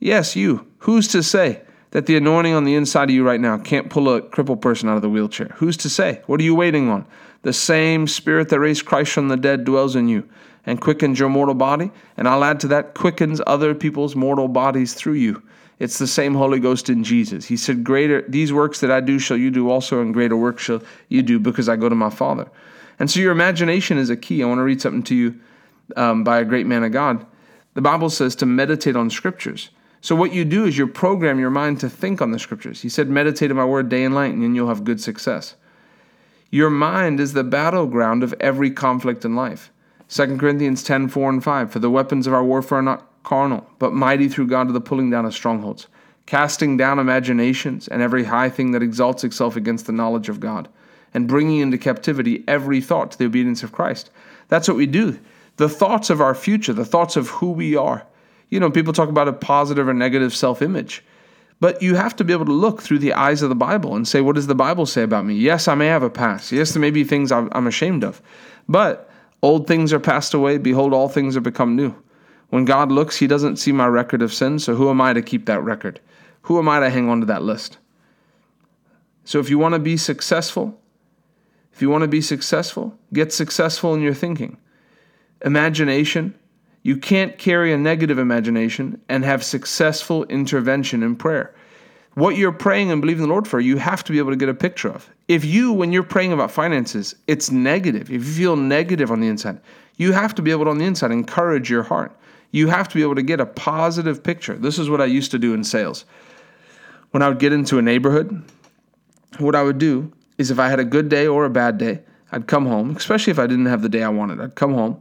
Yes, 0.00 0.36
you. 0.36 0.66
Who's 0.78 1.08
to 1.08 1.22
say 1.22 1.62
that 1.90 2.06
the 2.06 2.16
anointing 2.16 2.54
on 2.54 2.64
the 2.64 2.74
inside 2.74 3.04
of 3.04 3.14
you 3.14 3.24
right 3.24 3.40
now 3.40 3.58
can't 3.58 3.90
pull 3.90 4.14
a 4.14 4.20
crippled 4.20 4.60
person 4.60 4.88
out 4.88 4.96
of 4.96 5.02
the 5.02 5.08
wheelchair? 5.08 5.48
Who's 5.56 5.76
to 5.78 5.88
say? 5.88 6.22
What 6.26 6.40
are 6.40 6.44
you 6.44 6.54
waiting 6.54 6.88
on? 6.88 7.06
The 7.42 7.52
same 7.52 8.06
spirit 8.06 8.48
that 8.50 8.60
raised 8.60 8.84
Christ 8.84 9.12
from 9.12 9.28
the 9.28 9.36
dead 9.36 9.64
dwells 9.64 9.96
in 9.96 10.08
you 10.08 10.28
and 10.66 10.80
quickens 10.80 11.18
your 11.18 11.28
mortal 11.28 11.54
body. 11.54 11.90
And 12.16 12.28
I'll 12.28 12.44
add 12.44 12.60
to 12.60 12.68
that, 12.68 12.94
quickens 12.94 13.40
other 13.46 13.74
people's 13.74 14.14
mortal 14.14 14.48
bodies 14.48 14.94
through 14.94 15.14
you. 15.14 15.42
It's 15.78 15.98
the 15.98 16.06
same 16.06 16.34
Holy 16.34 16.58
Ghost 16.58 16.90
in 16.90 17.04
Jesus. 17.04 17.46
He 17.46 17.56
said, 17.56 17.84
Greater 17.84 18.22
these 18.28 18.52
works 18.52 18.80
that 18.80 18.90
I 18.90 19.00
do 19.00 19.18
shall 19.18 19.36
you 19.36 19.50
do 19.50 19.70
also, 19.70 20.00
and 20.02 20.12
greater 20.12 20.36
works 20.36 20.64
shall 20.64 20.82
you 21.08 21.22
do, 21.22 21.38
because 21.38 21.68
I 21.68 21.76
go 21.76 21.88
to 21.88 21.94
my 21.94 22.10
Father. 22.10 22.50
And 22.98 23.10
so 23.10 23.20
your 23.20 23.32
imagination 23.32 23.96
is 23.96 24.10
a 24.10 24.16
key. 24.16 24.42
I 24.42 24.46
want 24.46 24.58
to 24.58 24.64
read 24.64 24.82
something 24.82 25.04
to 25.04 25.14
you 25.14 25.40
um, 25.96 26.24
by 26.24 26.40
a 26.40 26.44
great 26.44 26.66
man 26.66 26.82
of 26.82 26.92
God. 26.92 27.24
The 27.74 27.80
Bible 27.80 28.10
says 28.10 28.34
to 28.36 28.46
meditate 28.46 28.96
on 28.96 29.08
scriptures. 29.08 29.70
So 30.00 30.14
what 30.14 30.32
you 30.32 30.44
do 30.44 30.64
is 30.64 30.78
you 30.78 30.86
program 30.86 31.40
your 31.40 31.50
mind 31.50 31.80
to 31.80 31.90
think 31.90 32.22
on 32.22 32.30
the 32.30 32.38
scriptures. 32.38 32.82
He 32.82 32.88
said, 32.88 33.08
meditate 33.08 33.50
on 33.50 33.56
my 33.56 33.64
word 33.64 33.88
day 33.88 34.04
and 34.04 34.14
night, 34.14 34.34
and 34.34 34.54
you'll 34.54 34.68
have 34.68 34.84
good 34.84 35.00
success. 35.00 35.56
Your 36.50 36.70
mind 36.70 37.20
is 37.20 37.32
the 37.32 37.44
battleground 37.44 38.22
of 38.22 38.34
every 38.40 38.70
conflict 38.70 39.24
in 39.24 39.34
life. 39.34 39.70
2 40.08 40.38
Corinthians 40.38 40.82
10 40.82 41.08
4 41.08 41.30
and 41.30 41.44
5. 41.44 41.70
For 41.70 41.78
the 41.78 41.90
weapons 41.90 42.26
of 42.26 42.32
our 42.32 42.44
warfare 42.44 42.78
are 42.78 42.82
not 42.82 43.06
carnal, 43.22 43.66
but 43.78 43.92
mighty 43.92 44.28
through 44.28 44.46
God 44.46 44.68
to 44.68 44.72
the 44.72 44.80
pulling 44.80 45.10
down 45.10 45.26
of 45.26 45.34
strongholds, 45.34 45.86
casting 46.24 46.78
down 46.78 46.98
imaginations 46.98 47.88
and 47.88 48.00
every 48.00 48.24
high 48.24 48.48
thing 48.48 48.70
that 48.70 48.82
exalts 48.82 49.24
itself 49.24 49.56
against 49.56 49.86
the 49.86 49.92
knowledge 49.92 50.30
of 50.30 50.40
God, 50.40 50.68
and 51.12 51.28
bringing 51.28 51.60
into 51.60 51.76
captivity 51.76 52.44
every 52.48 52.80
thought 52.80 53.10
to 53.10 53.18
the 53.18 53.26
obedience 53.26 53.62
of 53.62 53.72
Christ. 53.72 54.10
That's 54.48 54.68
what 54.68 54.78
we 54.78 54.86
do. 54.86 55.18
The 55.56 55.68
thoughts 55.68 56.08
of 56.08 56.22
our 56.22 56.34
future, 56.34 56.72
the 56.72 56.84
thoughts 56.84 57.16
of 57.16 57.28
who 57.28 57.50
we 57.50 57.76
are. 57.76 58.06
You 58.50 58.60
know, 58.60 58.70
people 58.70 58.92
talk 58.92 59.08
about 59.08 59.28
a 59.28 59.32
positive 59.32 59.88
or 59.88 59.94
negative 59.94 60.34
self 60.34 60.62
image. 60.62 61.04
But 61.60 61.82
you 61.82 61.96
have 61.96 62.14
to 62.16 62.24
be 62.24 62.32
able 62.32 62.44
to 62.44 62.52
look 62.52 62.82
through 62.82 63.00
the 63.00 63.14
eyes 63.14 63.42
of 63.42 63.48
the 63.48 63.56
Bible 63.56 63.96
and 63.96 64.06
say, 64.06 64.20
what 64.20 64.36
does 64.36 64.46
the 64.46 64.54
Bible 64.54 64.86
say 64.86 65.02
about 65.02 65.24
me? 65.24 65.34
Yes, 65.34 65.66
I 65.66 65.74
may 65.74 65.86
have 65.86 66.04
a 66.04 66.10
past. 66.10 66.52
Yes, 66.52 66.72
there 66.72 66.80
may 66.80 66.92
be 66.92 67.02
things 67.02 67.32
I'm 67.32 67.66
ashamed 67.66 68.04
of. 68.04 68.22
But 68.68 69.10
old 69.42 69.66
things 69.66 69.92
are 69.92 69.98
passed 69.98 70.34
away. 70.34 70.58
Behold, 70.58 70.92
all 70.92 71.08
things 71.08 71.36
are 71.36 71.40
become 71.40 71.74
new. 71.74 71.94
When 72.50 72.64
God 72.64 72.92
looks, 72.92 73.16
He 73.16 73.26
doesn't 73.26 73.56
see 73.56 73.72
my 73.72 73.86
record 73.86 74.22
of 74.22 74.32
sin. 74.32 74.60
So 74.60 74.76
who 74.76 74.88
am 74.88 75.00
I 75.00 75.12
to 75.12 75.22
keep 75.22 75.46
that 75.46 75.62
record? 75.62 76.00
Who 76.42 76.58
am 76.58 76.68
I 76.68 76.80
to 76.80 76.90
hang 76.90 77.08
on 77.08 77.20
to 77.20 77.26
that 77.26 77.42
list? 77.42 77.78
So 79.24 79.40
if 79.40 79.50
you 79.50 79.58
want 79.58 79.74
to 79.74 79.80
be 79.80 79.96
successful, 79.96 80.80
if 81.72 81.82
you 81.82 81.90
want 81.90 82.02
to 82.02 82.08
be 82.08 82.22
successful, 82.22 82.98
get 83.12 83.32
successful 83.32 83.94
in 83.94 84.00
your 84.00 84.14
thinking. 84.14 84.56
Imagination, 85.44 86.38
you 86.82 86.96
can't 86.96 87.38
carry 87.38 87.72
a 87.72 87.76
negative 87.76 88.18
imagination 88.18 89.00
and 89.08 89.24
have 89.24 89.44
successful 89.44 90.24
intervention 90.24 91.02
in 91.02 91.16
prayer. 91.16 91.54
What 92.14 92.36
you're 92.36 92.52
praying 92.52 92.90
and 92.90 93.00
believing 93.00 93.22
the 93.22 93.28
Lord 93.28 93.46
for, 93.46 93.60
you 93.60 93.76
have 93.76 94.02
to 94.04 94.12
be 94.12 94.18
able 94.18 94.30
to 94.30 94.36
get 94.36 94.48
a 94.48 94.54
picture 94.54 94.88
of. 94.88 95.08
If 95.28 95.44
you, 95.44 95.72
when 95.72 95.92
you're 95.92 96.02
praying 96.02 96.32
about 96.32 96.50
finances, 96.50 97.14
it's 97.26 97.50
negative, 97.50 98.02
if 98.02 98.10
you 98.10 98.22
feel 98.22 98.56
negative 98.56 99.10
on 99.10 99.20
the 99.20 99.28
inside, 99.28 99.60
you 99.96 100.12
have 100.12 100.34
to 100.36 100.42
be 100.42 100.50
able 100.50 100.64
to, 100.64 100.70
on 100.70 100.78
the 100.78 100.84
inside, 100.84 101.10
encourage 101.10 101.70
your 101.70 101.82
heart. 101.82 102.16
You 102.50 102.68
have 102.68 102.88
to 102.88 102.94
be 102.94 103.02
able 103.02 103.14
to 103.16 103.22
get 103.22 103.40
a 103.40 103.46
positive 103.46 104.22
picture. 104.22 104.54
This 104.54 104.78
is 104.78 104.88
what 104.88 105.00
I 105.00 105.04
used 105.04 105.30
to 105.32 105.38
do 105.38 105.54
in 105.54 105.62
sales. 105.62 106.04
When 107.10 107.22
I 107.22 107.28
would 107.28 107.38
get 107.38 107.52
into 107.52 107.78
a 107.78 107.82
neighborhood, 107.82 108.42
what 109.38 109.54
I 109.54 109.62
would 109.62 109.78
do 109.78 110.12
is 110.38 110.50
if 110.50 110.58
I 110.58 110.68
had 110.68 110.80
a 110.80 110.84
good 110.84 111.08
day 111.08 111.26
or 111.26 111.44
a 111.44 111.50
bad 111.50 111.78
day, 111.78 112.00
I'd 112.32 112.46
come 112.46 112.66
home, 112.66 112.96
especially 112.96 113.30
if 113.30 113.38
I 113.38 113.46
didn't 113.46 113.66
have 113.66 113.82
the 113.82 113.88
day 113.88 114.02
I 114.02 114.08
wanted. 114.08 114.40
I'd 114.40 114.54
come 114.54 114.74
home 114.74 115.00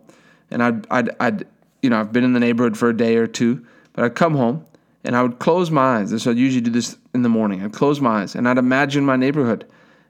and 0.51 0.63
I'd, 0.63 0.87
I'd, 0.89 1.15
I'd 1.19 1.47
you 1.81 1.89
know, 1.89 1.99
I've 1.99 2.13
been 2.13 2.23
in 2.23 2.33
the 2.33 2.39
neighborhood 2.39 2.77
for 2.77 2.89
a 2.89 2.97
day 2.97 3.17
or 3.17 3.27
two, 3.27 3.65
but 3.93 4.03
I'd 4.03 4.15
come 4.15 4.35
home 4.35 4.65
and 5.03 5.15
I 5.15 5.21
would 5.21 5.39
close 5.39 5.71
my 5.71 5.99
eyes. 5.99 6.21
So 6.21 6.31
I'd 6.31 6.37
usually 6.37 6.61
do 6.61 6.71
this 6.71 6.97
in 7.13 7.21
the 7.21 7.29
morning. 7.29 7.63
I'd 7.63 7.73
close 7.73 8.01
my 8.01 8.21
eyes 8.21 8.35
and 8.35 8.47
I'd 8.47 8.57
imagine 8.57 9.05
my 9.05 9.15
neighborhood. 9.15 9.65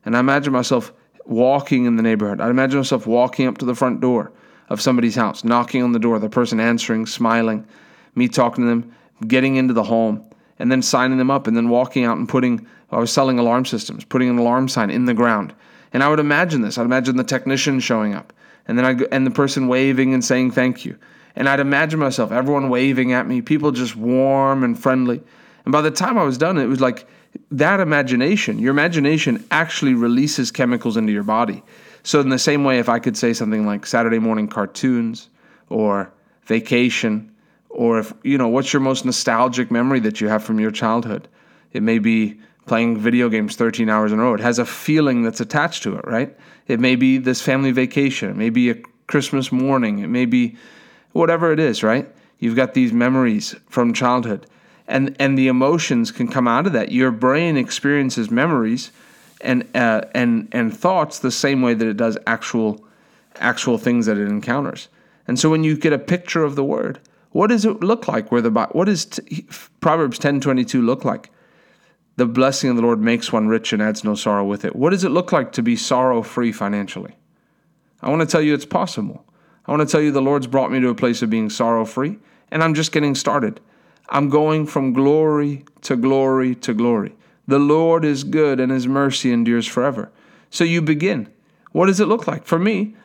And 0.06 0.16
I 0.16 0.20
imagine 0.20 0.54
myself 0.54 0.94
walking 1.26 1.86
in 1.86 1.98
the 1.98 2.04
neighborhood. 2.04 2.40
I'd 2.40 2.50
imagine 2.50 2.80
myself 2.80 3.06
walking 3.06 3.48
up 3.48 3.58
to 3.60 3.66
the 3.66 3.76
front 3.76 4.02
door 4.02 4.32
of 4.70 4.82
somebody's 4.82 5.16
house, 5.16 5.44
knocking 5.44 5.84
on 5.84 5.92
the 5.92 6.00
door, 6.00 6.20
the 6.20 6.30
person 6.30 6.60
answering, 6.60 7.06
smiling, 7.06 7.66
me 8.16 8.28
talking 8.28 8.64
to 8.64 8.70
them, 8.70 8.94
getting 9.28 9.56
into 9.56 9.74
the 9.74 9.84
home, 9.84 10.24
and 10.60 10.72
then 10.72 10.82
signing 10.82 11.18
them 11.18 11.32
up, 11.32 11.48
and 11.48 11.56
then 11.56 11.70
walking 11.70 12.04
out 12.04 12.18
and 12.18 12.28
putting, 12.28 12.68
I 12.92 13.00
was 13.00 13.12
selling 13.12 13.40
alarm 13.40 13.66
systems, 13.66 14.04
putting 14.04 14.30
an 14.30 14.38
alarm 14.38 14.68
sign 14.68 14.90
in 14.90 15.06
the 15.06 15.14
ground. 15.14 15.54
And 15.94 16.04
I 16.04 16.10
would 16.10 16.20
imagine 16.20 16.62
this. 16.62 16.78
I'd 16.78 16.86
imagine 16.86 17.16
the 17.16 17.24
technician 17.24 17.80
showing 17.80 18.14
up, 18.14 18.34
and 18.68 18.78
then 18.78 18.86
I 18.86 19.06
and 19.12 19.26
the 19.26 19.32
person 19.32 19.68
waving 19.68 20.14
and 20.14 20.24
saying 20.24 20.52
thank 20.52 20.84
you. 20.84 20.98
And 21.38 21.48
I'd 21.48 21.60
imagine 21.60 22.00
myself, 22.00 22.32
everyone 22.32 22.68
waving 22.68 23.14
at 23.14 23.28
me, 23.28 23.44
people 23.44 23.72
just 23.72 23.96
warm 23.96 24.64
and 24.64 24.78
friendly. 24.78 25.22
And 25.66 25.72
by 25.72 25.82
the 25.82 25.92
time 25.92 26.18
I 26.18 26.24
was 26.24 26.36
done, 26.36 26.58
it 26.58 26.66
was 26.66 26.82
like 26.82 27.08
that 27.52 27.80
imagination, 27.80 28.58
your 28.58 28.72
imagination 28.72 29.46
actually 29.52 29.94
releases 29.94 30.50
chemicals 30.50 30.98
into 30.98 31.14
your 31.14 31.24
body. 31.24 31.64
So, 32.02 32.20
in 32.22 32.30
the 32.30 32.40
same 32.40 32.64
way, 32.64 32.80
if 32.80 32.90
I 32.90 32.98
could 32.98 33.16
say 33.16 33.34
something 33.34 33.68
like 33.68 33.86
Saturday 33.86 34.18
morning 34.18 34.48
cartoons 34.48 35.30
or 35.70 36.12
vacation, 36.46 37.32
or 37.70 38.00
if, 38.00 38.14
you 38.24 38.40
know, 38.40 38.48
what's 38.48 38.74
your 38.74 38.80
most 38.80 39.06
nostalgic 39.06 39.70
memory 39.70 40.00
that 40.00 40.20
you 40.20 40.30
have 40.30 40.44
from 40.44 40.60
your 40.60 40.72
childhood? 40.72 41.28
It 41.72 41.84
may 41.84 42.00
be 42.00 42.40
playing 42.66 42.98
video 42.98 43.30
games 43.30 43.56
13 43.56 43.90
hours 43.90 44.12
in 44.12 44.20
a 44.20 44.24
row. 44.24 44.34
It 44.34 44.40
has 44.40 44.58
a 44.58 44.66
feeling 44.66 45.22
that's 45.22 45.40
attached 45.40 45.84
to 45.84 45.98
it, 45.98 46.08
right? 46.08 46.36
It 46.66 46.80
may 46.80 46.96
be 46.96 47.20
this 47.20 47.42
family 47.42 47.72
vacation. 47.72 48.32
It 48.32 48.38
may 48.38 48.50
be 48.50 48.72
a 48.72 48.76
Christmas 49.06 49.52
morning. 49.52 50.00
It 50.00 50.08
may 50.08 50.26
be 50.26 50.58
whatever 51.18 51.52
it 51.52 51.60
is, 51.60 51.84
right? 51.84 52.08
You've 52.40 52.56
got 52.56 52.74
these 52.74 52.94
memories 52.94 53.56
from 53.70 53.94
childhood. 53.94 54.46
And, 54.88 55.16
and 55.20 55.38
the 55.38 55.48
emotions 55.48 56.12
can 56.12 56.28
come 56.28 56.48
out 56.48 56.68
of 56.68 56.74
that. 56.74 56.92
Your 56.92 57.12
brain 57.12 57.58
experiences 57.58 58.32
memories 58.32 58.92
and 59.42 59.68
uh, 59.76 60.02
and 60.14 60.48
and 60.52 60.76
thoughts 60.76 61.20
the 61.20 61.32
same 61.32 61.62
way 61.62 61.74
that 61.74 61.88
it 61.88 61.98
does 61.98 62.18
actual 62.26 62.84
actual 63.36 63.78
things 63.78 64.06
that 64.06 64.18
it 64.18 64.28
encounters. 64.28 64.90
And 65.28 65.40
so 65.40 65.50
when 65.50 65.64
you 65.64 65.78
get 65.78 65.94
a 65.94 66.00
picture 66.00 66.44
of 66.44 66.56
the 66.56 66.64
word, 66.64 67.00
what 67.32 67.48
does 67.48 67.66
it 67.66 67.82
look 67.82 68.08
like? 68.08 68.32
Where 68.32 68.42
the 68.42 68.50
what 68.72 68.86
does 68.86 69.06
t- 69.06 69.46
Proverbs 69.80 70.18
ten 70.18 70.40
twenty 70.40 70.66
two 70.66 70.82
look 70.82 71.06
like? 71.06 71.30
The 72.16 72.26
blessing 72.26 72.72
of 72.72 72.78
the 72.78 72.82
Lord 72.82 73.00
makes 73.00 73.32
one 73.32 73.48
rich 73.48 73.74
and 73.74 73.82
adds 73.82 74.04
no 74.04 74.16
sorrow 74.16 74.44
with 74.44 74.66
it. 74.66 74.76
What 74.76 74.90
does 74.90 75.04
it 75.04 75.12
look 75.12 75.32
like 75.32 75.52
to 75.52 75.62
be 75.62 75.76
sorrow 75.76 76.24
free 76.24 76.52
financially? 76.52 77.16
I 78.02 78.10
want 78.10 78.22
to 78.22 78.28
tell 78.28 78.42
you 78.42 78.56
it's 78.56 78.66
possible. 78.66 79.24
I 79.68 79.72
want 79.72 79.88
to 79.88 79.92
tell 79.92 80.02
you 80.02 80.12
the 80.12 80.22
Lord's 80.22 80.48
brought 80.48 80.72
me 80.72 80.80
to 80.80 80.90
a 80.90 80.96
place 80.96 81.22
of 81.22 81.30
being 81.30 81.50
sorrow 81.50 81.86
free, 81.86 82.18
and 82.52 82.64
I'm 82.64 82.74
just 82.74 82.92
getting 82.92 83.16
started. 83.16 83.60
I'm 84.10 84.30
going 84.30 84.66
from 84.66 84.94
glory 84.94 85.66
to 85.82 85.98
glory 85.98 86.56
to 86.56 86.74
glory. 86.74 87.14
The 87.48 87.60
Lord 87.60 88.06
is 88.06 88.24
good 88.24 88.60
and 88.60 88.72
his 88.72 88.88
mercy 88.88 89.32
endures 89.32 89.68
forever. 89.68 90.10
So 90.50 90.64
you 90.64 90.82
begin. 90.82 91.30
What 91.72 91.88
does 91.88 92.00
it 92.00 92.08
look 92.08 92.28
like? 92.28 92.46
For 92.46 92.60
me, 92.60 92.96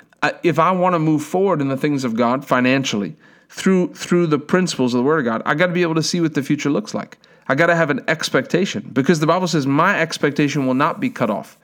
if 0.42 0.58
I 0.58 0.70
want 0.70 0.94
to 0.94 0.98
move 0.98 1.22
forward 1.22 1.60
in 1.60 1.68
the 1.68 1.76
things 1.76 2.04
of 2.04 2.16
God 2.16 2.44
financially 2.44 3.16
through 3.48 3.94
through 3.94 4.28
the 4.28 4.38
principles 4.38 4.94
of 4.94 4.98
the 4.98 5.04
word 5.04 5.18
of 5.18 5.24
God, 5.24 5.42
I 5.44 5.54
got 5.54 5.66
to 5.66 5.72
be 5.72 5.82
able 5.82 5.96
to 5.96 6.02
see 6.02 6.20
what 6.20 6.34
the 6.34 6.42
future 6.42 6.70
looks 6.70 6.94
like. 6.94 7.18
I 7.48 7.54
got 7.54 7.66
to 7.66 7.76
have 7.76 7.90
an 7.90 8.04
expectation 8.06 8.90
because 8.92 9.20
the 9.20 9.26
Bible 9.26 9.48
says 9.48 9.66
my 9.66 10.00
expectation 10.00 10.66
will 10.66 10.74
not 10.74 11.00
be 11.00 11.10
cut 11.10 11.30
off. 11.30 11.58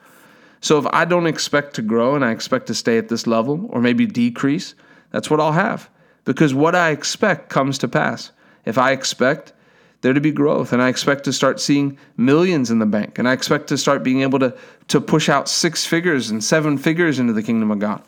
So 0.60 0.78
if 0.78 0.86
I 0.86 1.04
don't 1.04 1.28
expect 1.28 1.74
to 1.74 1.82
grow 1.82 2.16
and 2.16 2.24
I 2.24 2.32
expect 2.32 2.66
to 2.66 2.74
stay 2.74 2.98
at 2.98 3.08
this 3.08 3.28
level 3.28 3.66
or 3.70 3.80
maybe 3.80 4.06
decrease, 4.06 4.74
that's 5.10 5.30
what 5.30 5.40
I'll 5.40 5.52
have 5.52 5.88
because 6.24 6.52
what 6.52 6.74
I 6.74 6.90
expect 6.90 7.48
comes 7.48 7.78
to 7.78 7.88
pass. 7.88 8.32
If 8.64 8.76
I 8.76 8.92
expect 8.92 9.54
there 10.02 10.12
to 10.12 10.20
be 10.20 10.30
growth 10.30 10.72
and 10.72 10.82
I 10.82 10.88
expect 10.88 11.24
to 11.24 11.32
start 11.32 11.58
seeing 11.58 11.98
millions 12.16 12.70
in 12.70 12.78
the 12.78 12.86
bank 12.86 13.18
and 13.18 13.26
I 13.26 13.32
expect 13.32 13.68
to 13.68 13.78
start 13.78 14.02
being 14.02 14.22
able 14.22 14.38
to 14.40 14.54
to 14.88 15.00
push 15.00 15.28
out 15.28 15.48
six 15.48 15.86
figures 15.86 16.30
and 16.30 16.44
seven 16.44 16.78
figures 16.78 17.18
into 17.18 17.32
the 17.32 17.42
kingdom 17.42 17.70
of 17.70 17.78
God, 17.78 18.02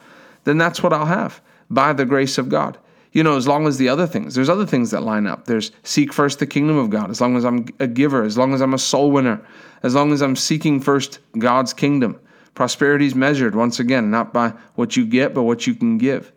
then 0.45 0.59
that's 0.59 0.83
what 0.83 0.93
I'll 0.93 1.07
have 1.07 1.41
by 1.71 1.93
the 1.93 2.05
grace 2.05 2.37
of 2.39 2.49
God. 2.49 2.79
You 3.13 3.25
know, 3.25 3.37
as 3.37 3.49
long 3.49 3.67
as 3.67 3.79
the 3.79 3.89
other 3.89 4.07
things, 4.07 4.35
there's 4.35 4.49
other 4.49 4.67
things 4.67 4.93
that 4.93 5.03
line 5.03 5.27
up. 5.27 5.47
There's 5.47 5.73
seek 5.83 6.13
first 6.13 6.39
the 6.39 6.47
kingdom 6.47 6.77
of 6.77 6.91
God, 6.91 7.11
as 7.11 7.21
long 7.21 7.37
as 7.37 7.45
I'm 7.45 7.67
a 7.81 7.89
giver, 7.89 8.23
as 8.23 8.39
long 8.39 8.55
as 8.55 8.61
I'm 8.61 8.75
a 8.75 8.79
soul 8.79 9.11
winner, 9.11 9.45
as 9.83 9.95
long 9.95 10.13
as 10.13 10.23
I'm 10.23 10.37
seeking 10.37 10.79
first 10.79 11.19
God's 11.39 11.73
kingdom. 11.73 12.21
Prosperity 12.55 13.07
is 13.07 13.15
measured, 13.15 13.57
once 13.57 13.81
again, 13.81 14.11
not 14.11 14.33
by 14.33 14.51
what 14.75 14.97
you 14.97 15.05
get, 15.05 15.35
but 15.35 15.43
what 15.43 15.67
you 15.67 15.75
can 15.75 15.99
give 15.99 16.33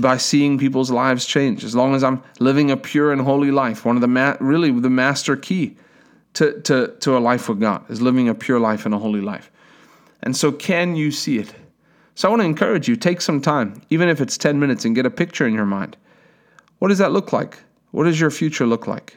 by 0.00 0.16
seeing 0.16 0.58
people's 0.58 0.90
lives 0.90 1.26
change. 1.26 1.64
As 1.64 1.74
long 1.74 1.94
as 1.94 2.04
I'm 2.04 2.22
living 2.40 2.70
a 2.70 2.76
pure 2.76 3.12
and 3.12 3.20
holy 3.20 3.50
life, 3.50 3.84
one 3.84 3.96
of 3.96 4.02
the 4.02 4.08
ma- 4.08 4.36
really 4.40 4.70
the 4.70 4.90
master 4.90 5.36
key 5.36 5.76
to, 6.34 6.60
to, 6.62 6.94
to 7.00 7.16
a 7.16 7.20
life 7.20 7.48
with 7.48 7.60
God 7.60 7.88
is 7.90 8.02
living 8.02 8.28
a 8.28 8.34
pure 8.34 8.60
life 8.60 8.84
and 8.84 8.94
a 8.94 8.98
holy 8.98 9.20
life. 9.20 9.50
And 10.22 10.36
so, 10.36 10.52
can 10.52 10.96
you 10.96 11.10
see 11.10 11.38
it? 11.38 11.54
So, 12.14 12.28
I 12.28 12.30
want 12.30 12.42
to 12.42 12.46
encourage 12.46 12.88
you 12.88 12.96
take 12.96 13.20
some 13.20 13.40
time, 13.40 13.82
even 13.90 14.08
if 14.08 14.20
it's 14.20 14.36
10 14.36 14.58
minutes, 14.58 14.84
and 14.84 14.94
get 14.94 15.06
a 15.06 15.10
picture 15.10 15.46
in 15.46 15.54
your 15.54 15.66
mind. 15.66 15.96
What 16.78 16.88
does 16.88 16.98
that 16.98 17.12
look 17.12 17.32
like? 17.32 17.58
What 17.92 18.04
does 18.04 18.20
your 18.20 18.30
future 18.30 18.66
look 18.66 18.86
like? 18.86 19.16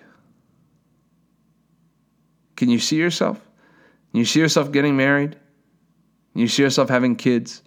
Can 2.56 2.70
you 2.70 2.80
see 2.80 2.98
yourself? 2.98 3.40
Can 4.12 4.20
you 4.20 4.26
see 4.26 4.40
yourself 4.40 4.72
getting 4.72 4.96
married? 4.98 5.38
Can 6.34 6.42
you 6.42 6.48
see 6.48 6.64
yourself 6.64 6.90
having 6.90 7.16
kids? 7.16 7.64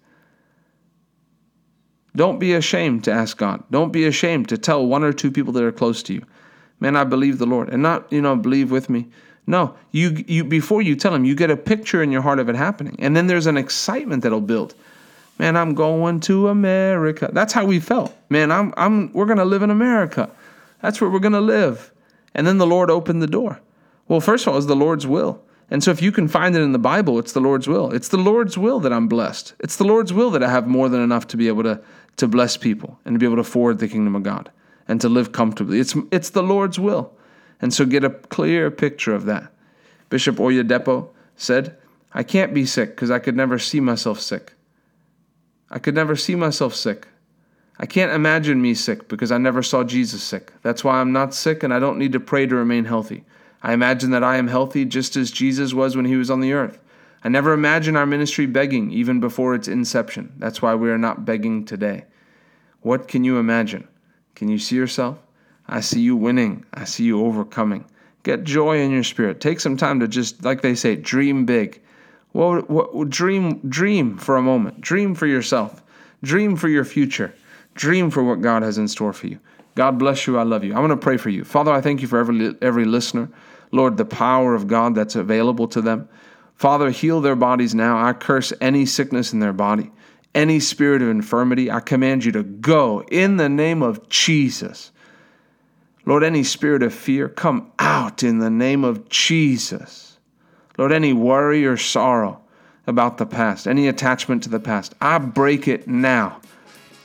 Don't 2.14 2.38
be 2.38 2.52
ashamed 2.52 3.04
to 3.04 3.12
ask 3.12 3.37
God. 3.37 3.64
Don't 3.71 3.92
be 3.92 4.04
ashamed 4.04 4.49
to 4.50 4.59
tell 4.59 4.87
one 4.87 5.02
or 5.02 5.12
two 5.12 5.31
people 5.31 5.52
that 5.54 5.64
are 5.64 5.73
close 5.73 6.02
to 6.04 6.14
you, 6.14 6.25
man, 6.81 6.97
I 6.97 7.04
believe 7.04 7.38
the 7.38 7.47
Lord. 7.47 7.71
And 7.71 7.83
not, 7.83 8.12
you 8.12 8.21
know, 8.21 8.37
believe 8.37 8.71
with 8.71 8.90
me. 8.90 9.09
No, 9.47 9.75
you 9.90 10.23
you 10.28 10.45
before 10.45 10.83
you 10.83 10.95
tell 10.95 11.12
them, 11.12 11.25
you 11.25 11.35
get 11.35 11.50
a 11.50 11.57
picture 11.57 12.02
in 12.02 12.12
your 12.12 12.23
heart 12.23 12.38
of 12.38 12.49
it 12.49 12.54
happening, 12.54 12.97
and 13.00 13.16
then 13.16 13.26
there's 13.26 13.47
an 13.47 13.57
excitement 13.57 14.23
that'll 14.23 14.40
build. 14.40 14.75
Man, 15.38 15.57
I'm 15.57 15.75
going 15.75 16.21
to 16.21 16.49
America. 16.49 17.31
That's 17.33 17.52
how 17.52 17.64
we 17.64 17.81
felt. 17.81 18.14
Man, 18.28 18.52
I'm 18.52 18.73
I'm 18.76 19.12
we're 19.12 19.26
gonna 19.26 19.45
live 19.45 19.62
in 19.62 19.71
America. 19.71 20.31
That's 20.81 21.00
where 21.00 21.11
we're 21.11 21.19
gonna 21.19 21.40
live. 21.40 21.90
And 22.35 22.47
then 22.47 22.59
the 22.59 22.66
Lord 22.66 22.90
opened 22.90 23.21
the 23.21 23.26
door. 23.26 23.61
Well, 24.07 24.21
first 24.21 24.47
of 24.47 24.52
all, 24.52 24.59
it's 24.59 24.66
the 24.66 24.76
Lord's 24.76 25.07
will. 25.07 25.42
And 25.73 25.83
so 25.83 25.91
if 25.91 26.02
you 26.02 26.12
can 26.12 26.29
find 26.29 26.55
it 26.55 26.61
in 26.61 26.73
the 26.73 26.79
Bible, 26.79 27.19
it's 27.19 27.33
the 27.33 27.41
Lord's 27.41 27.67
will. 27.67 27.93
It's 27.93 28.09
the 28.09 28.19
Lord's 28.19 28.59
will 28.59 28.79
that 28.81 28.93
I'm 28.93 29.09
blessed. 29.09 29.55
It's 29.59 29.76
the 29.76 29.85
Lord's 29.85 30.12
will 30.12 30.31
that 30.33 30.43
I 30.43 30.50
have 30.50 30.69
more 30.69 30.91
than 30.91 31.00
enough 31.00 31.26
to 31.29 31.38
be 31.38 31.49
able 31.49 31.62
to, 31.62 31.81
to 32.19 32.29
bless 32.29 32.59
people 32.59 33.00
and 33.07 33.14
to 33.14 33.19
be 33.19 33.25
able 33.25 33.43
to 33.43 33.43
forward 33.43 33.79
the 33.79 33.88
kingdom 33.88 34.14
of 34.14 34.23
God 34.23 34.50
and 34.87 35.00
to 35.00 35.09
live 35.09 35.33
comfortably. 35.33 35.81
It's, 35.81 35.97
it's 36.11 36.29
the 36.29 36.43
Lord's 36.43 36.79
will. 36.79 37.14
And 37.62 37.73
so 37.73 37.87
get 37.87 38.05
a 38.05 38.11
clear 38.11 38.71
picture 38.71 39.14
of 39.14 39.25
that. 39.25 39.50
Bishop 40.11 40.37
Oyedepo 40.37 41.09
said, 41.37 41.79
I 42.12 42.23
can't 42.23 42.52
be 42.52 42.67
sick 42.67 42.91
because 42.91 43.11
I 43.11 43.19
could 43.19 43.35
never 43.35 43.59
see 43.59 43.81
myself 43.81 44.21
sick. 44.21 44.52
I 45.71 45.79
could 45.79 45.95
never 45.95 46.17
see 46.17 46.35
myself 46.35 46.75
sick. 46.75 47.09
I 47.79 47.87
can't 47.87 48.12
imagine 48.12 48.61
me 48.61 48.75
sick 48.75 49.09
because 49.09 49.33
I 49.33 49.38
never 49.38 49.62
saw 49.62 49.85
Jesus 49.85 50.23
sick. 50.23 50.52
That's 50.61 50.85
why 50.85 51.00
I'm 51.00 51.12
not 51.12 51.33
sick 51.33 51.62
and 51.62 51.73
I 51.73 51.79
don't 51.79 51.97
need 51.97 52.12
to 52.12 52.21
pray 52.21 52.45
to 52.45 52.55
remain 52.55 52.85
healthy. 52.85 53.25
I 53.62 53.73
imagine 53.73 54.11
that 54.11 54.25
I 54.25 54.37
am 54.37 54.49
healthy 54.49 54.85
just 54.85 55.16
as 55.16 55.31
Jesus 55.31 55.73
was 55.73 55.97
when 55.97 56.04
he 56.04 56.16
was 56.16 56.31
on 56.31 56.40
the 56.40 56.52
earth. 56.52 56.81
I 57.25 57.28
never 57.28 57.52
imagine 57.52 57.97
our 57.97 58.07
ministry 58.07 58.47
begging 58.47 58.90
even 58.90 59.21
before 59.21 59.54
its 59.54 59.69
inception. 59.69 60.33
That's 60.38 60.61
why 60.61 60.75
we 60.75 60.90
are 60.90 60.99
not 60.99 61.25
begging 61.25 61.64
today. 61.64 62.04
What 62.81 63.07
can 63.07 63.23
you 63.23 63.38
imagine? 63.38 63.87
Can 64.35 64.49
you 64.49 64.59
see 64.59 64.75
yourself? 64.75 65.19
I 65.69 65.81
see 65.81 66.00
you 66.00 66.16
winning. 66.16 66.64
I 66.75 66.85
see 66.85 67.04
you 67.04 67.25
overcoming. 67.25 67.85
Get 68.25 68.42
joy 68.42 68.81
in 68.81 68.90
your 68.90 69.04
spirit. 69.04 69.40
Take 69.40 69.61
some 69.61 69.76
time 69.76 70.00
to 70.00 70.09
just, 70.09 70.45
like 70.45 70.62
they 70.62 70.75
say, 70.75 70.97
dream 70.97 71.47
big. 71.47 71.81
Well, 72.33 72.62
what, 72.62 73.11
dream, 73.11 73.61
dream 73.69 74.16
for 74.19 74.37
a 74.37 74.42
moment. 74.42 74.81
Dream 74.81 75.14
for 75.14 75.26
yourself. 75.26 75.83
Dream 76.25 76.57
for 76.57 76.69
your 76.69 76.85
future. 76.85 77.35
Dream 77.75 78.11
for 78.11 78.25
what 78.25 78.40
God 78.40 78.62
has 78.62 78.78
in 78.78 78.88
store 78.88 79.12
for 79.12 79.28
you. 79.28 79.38
God 79.75 79.99
bless 79.99 80.26
you. 80.26 80.38
I 80.38 80.42
love 80.42 80.64
you. 80.64 80.75
I 80.75 80.81
want 80.81 80.90
to 80.90 80.97
pray 80.97 81.16
for 81.16 81.31
you. 81.31 81.45
Father, 81.45 81.73
I 81.73 81.81
thank 81.81 82.02
you 82.02 82.09
for 82.09 82.19
every 82.19 82.54
every 82.61 82.85
listener. 82.85 83.28
Lord, 83.73 83.97
the 83.97 84.05
power 84.05 84.55
of 84.55 84.69
God 84.69 84.95
that's 84.95 85.17
available 85.17 85.67
to 85.69 85.81
them. 85.81 86.09
Father, 86.55 86.91
heal 86.91 87.21
their 87.21 87.35
bodies 87.35 87.75
now. 87.75 88.05
I 88.05 88.12
curse 88.12 88.52
any 88.61 88.87
sickness 88.87 89.33
in 89.33 89.41
their 89.41 89.55
body, 89.55 89.91
any 90.35 90.61
spirit 90.61 91.02
of 91.02 91.09
infirmity. 91.09 91.71
I 91.71 91.81
command 91.81 92.25
you 92.25 92.33
to 92.33 92.43
go 92.43 93.02
in 93.11 93.38
the 93.38 93.49
name 93.49 93.83
of 93.83 94.09
Jesus. 94.09 94.93
Lord, 96.05 96.23
any 96.23 96.45
spirit 96.45 96.83
of 96.83 96.93
fear, 96.93 97.29
come 97.29 97.73
out 97.79 98.23
in 98.23 98.38
the 98.38 98.50
name 98.50 98.85
of 98.85 99.09
Jesus. 99.09 100.19
Lord, 100.76 100.93
any 100.93 101.12
worry 101.12 101.64
or 101.64 101.76
sorrow 101.76 102.41
about 102.87 103.19
the 103.19 103.26
past, 103.26 103.67
any 103.67 103.88
attachment 103.88 104.43
to 104.43 104.49
the 104.49 104.61
past, 104.61 104.95
I 105.00 105.19
break 105.19 105.67
it 105.67 105.88
now 105.88 106.41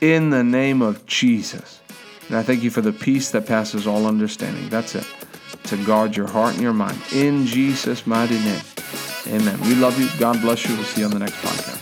in 0.00 0.30
the 0.30 0.44
name 0.44 0.82
of 0.82 1.06
Jesus. 1.06 1.80
And 2.28 2.36
I 2.36 2.42
thank 2.42 2.62
you 2.62 2.70
for 2.70 2.80
the 2.80 2.92
peace 2.92 3.30
that 3.30 3.46
passes 3.46 3.86
all 3.86 4.06
understanding. 4.06 4.68
That's 4.68 4.94
it 4.94 5.06
to 5.68 5.76
guard 5.84 6.16
your 6.16 6.26
heart 6.26 6.54
and 6.54 6.62
your 6.62 6.72
mind. 6.72 6.98
In 7.12 7.44
Jesus' 7.46 8.06
mighty 8.06 8.38
name. 8.38 8.62
Amen. 9.26 9.60
We 9.62 9.74
love 9.74 9.98
you. 10.00 10.08
God 10.18 10.40
bless 10.40 10.66
you. 10.66 10.74
We'll 10.74 10.84
see 10.84 11.00
you 11.02 11.06
on 11.06 11.12
the 11.12 11.18
next 11.18 11.34
podcast. 11.34 11.77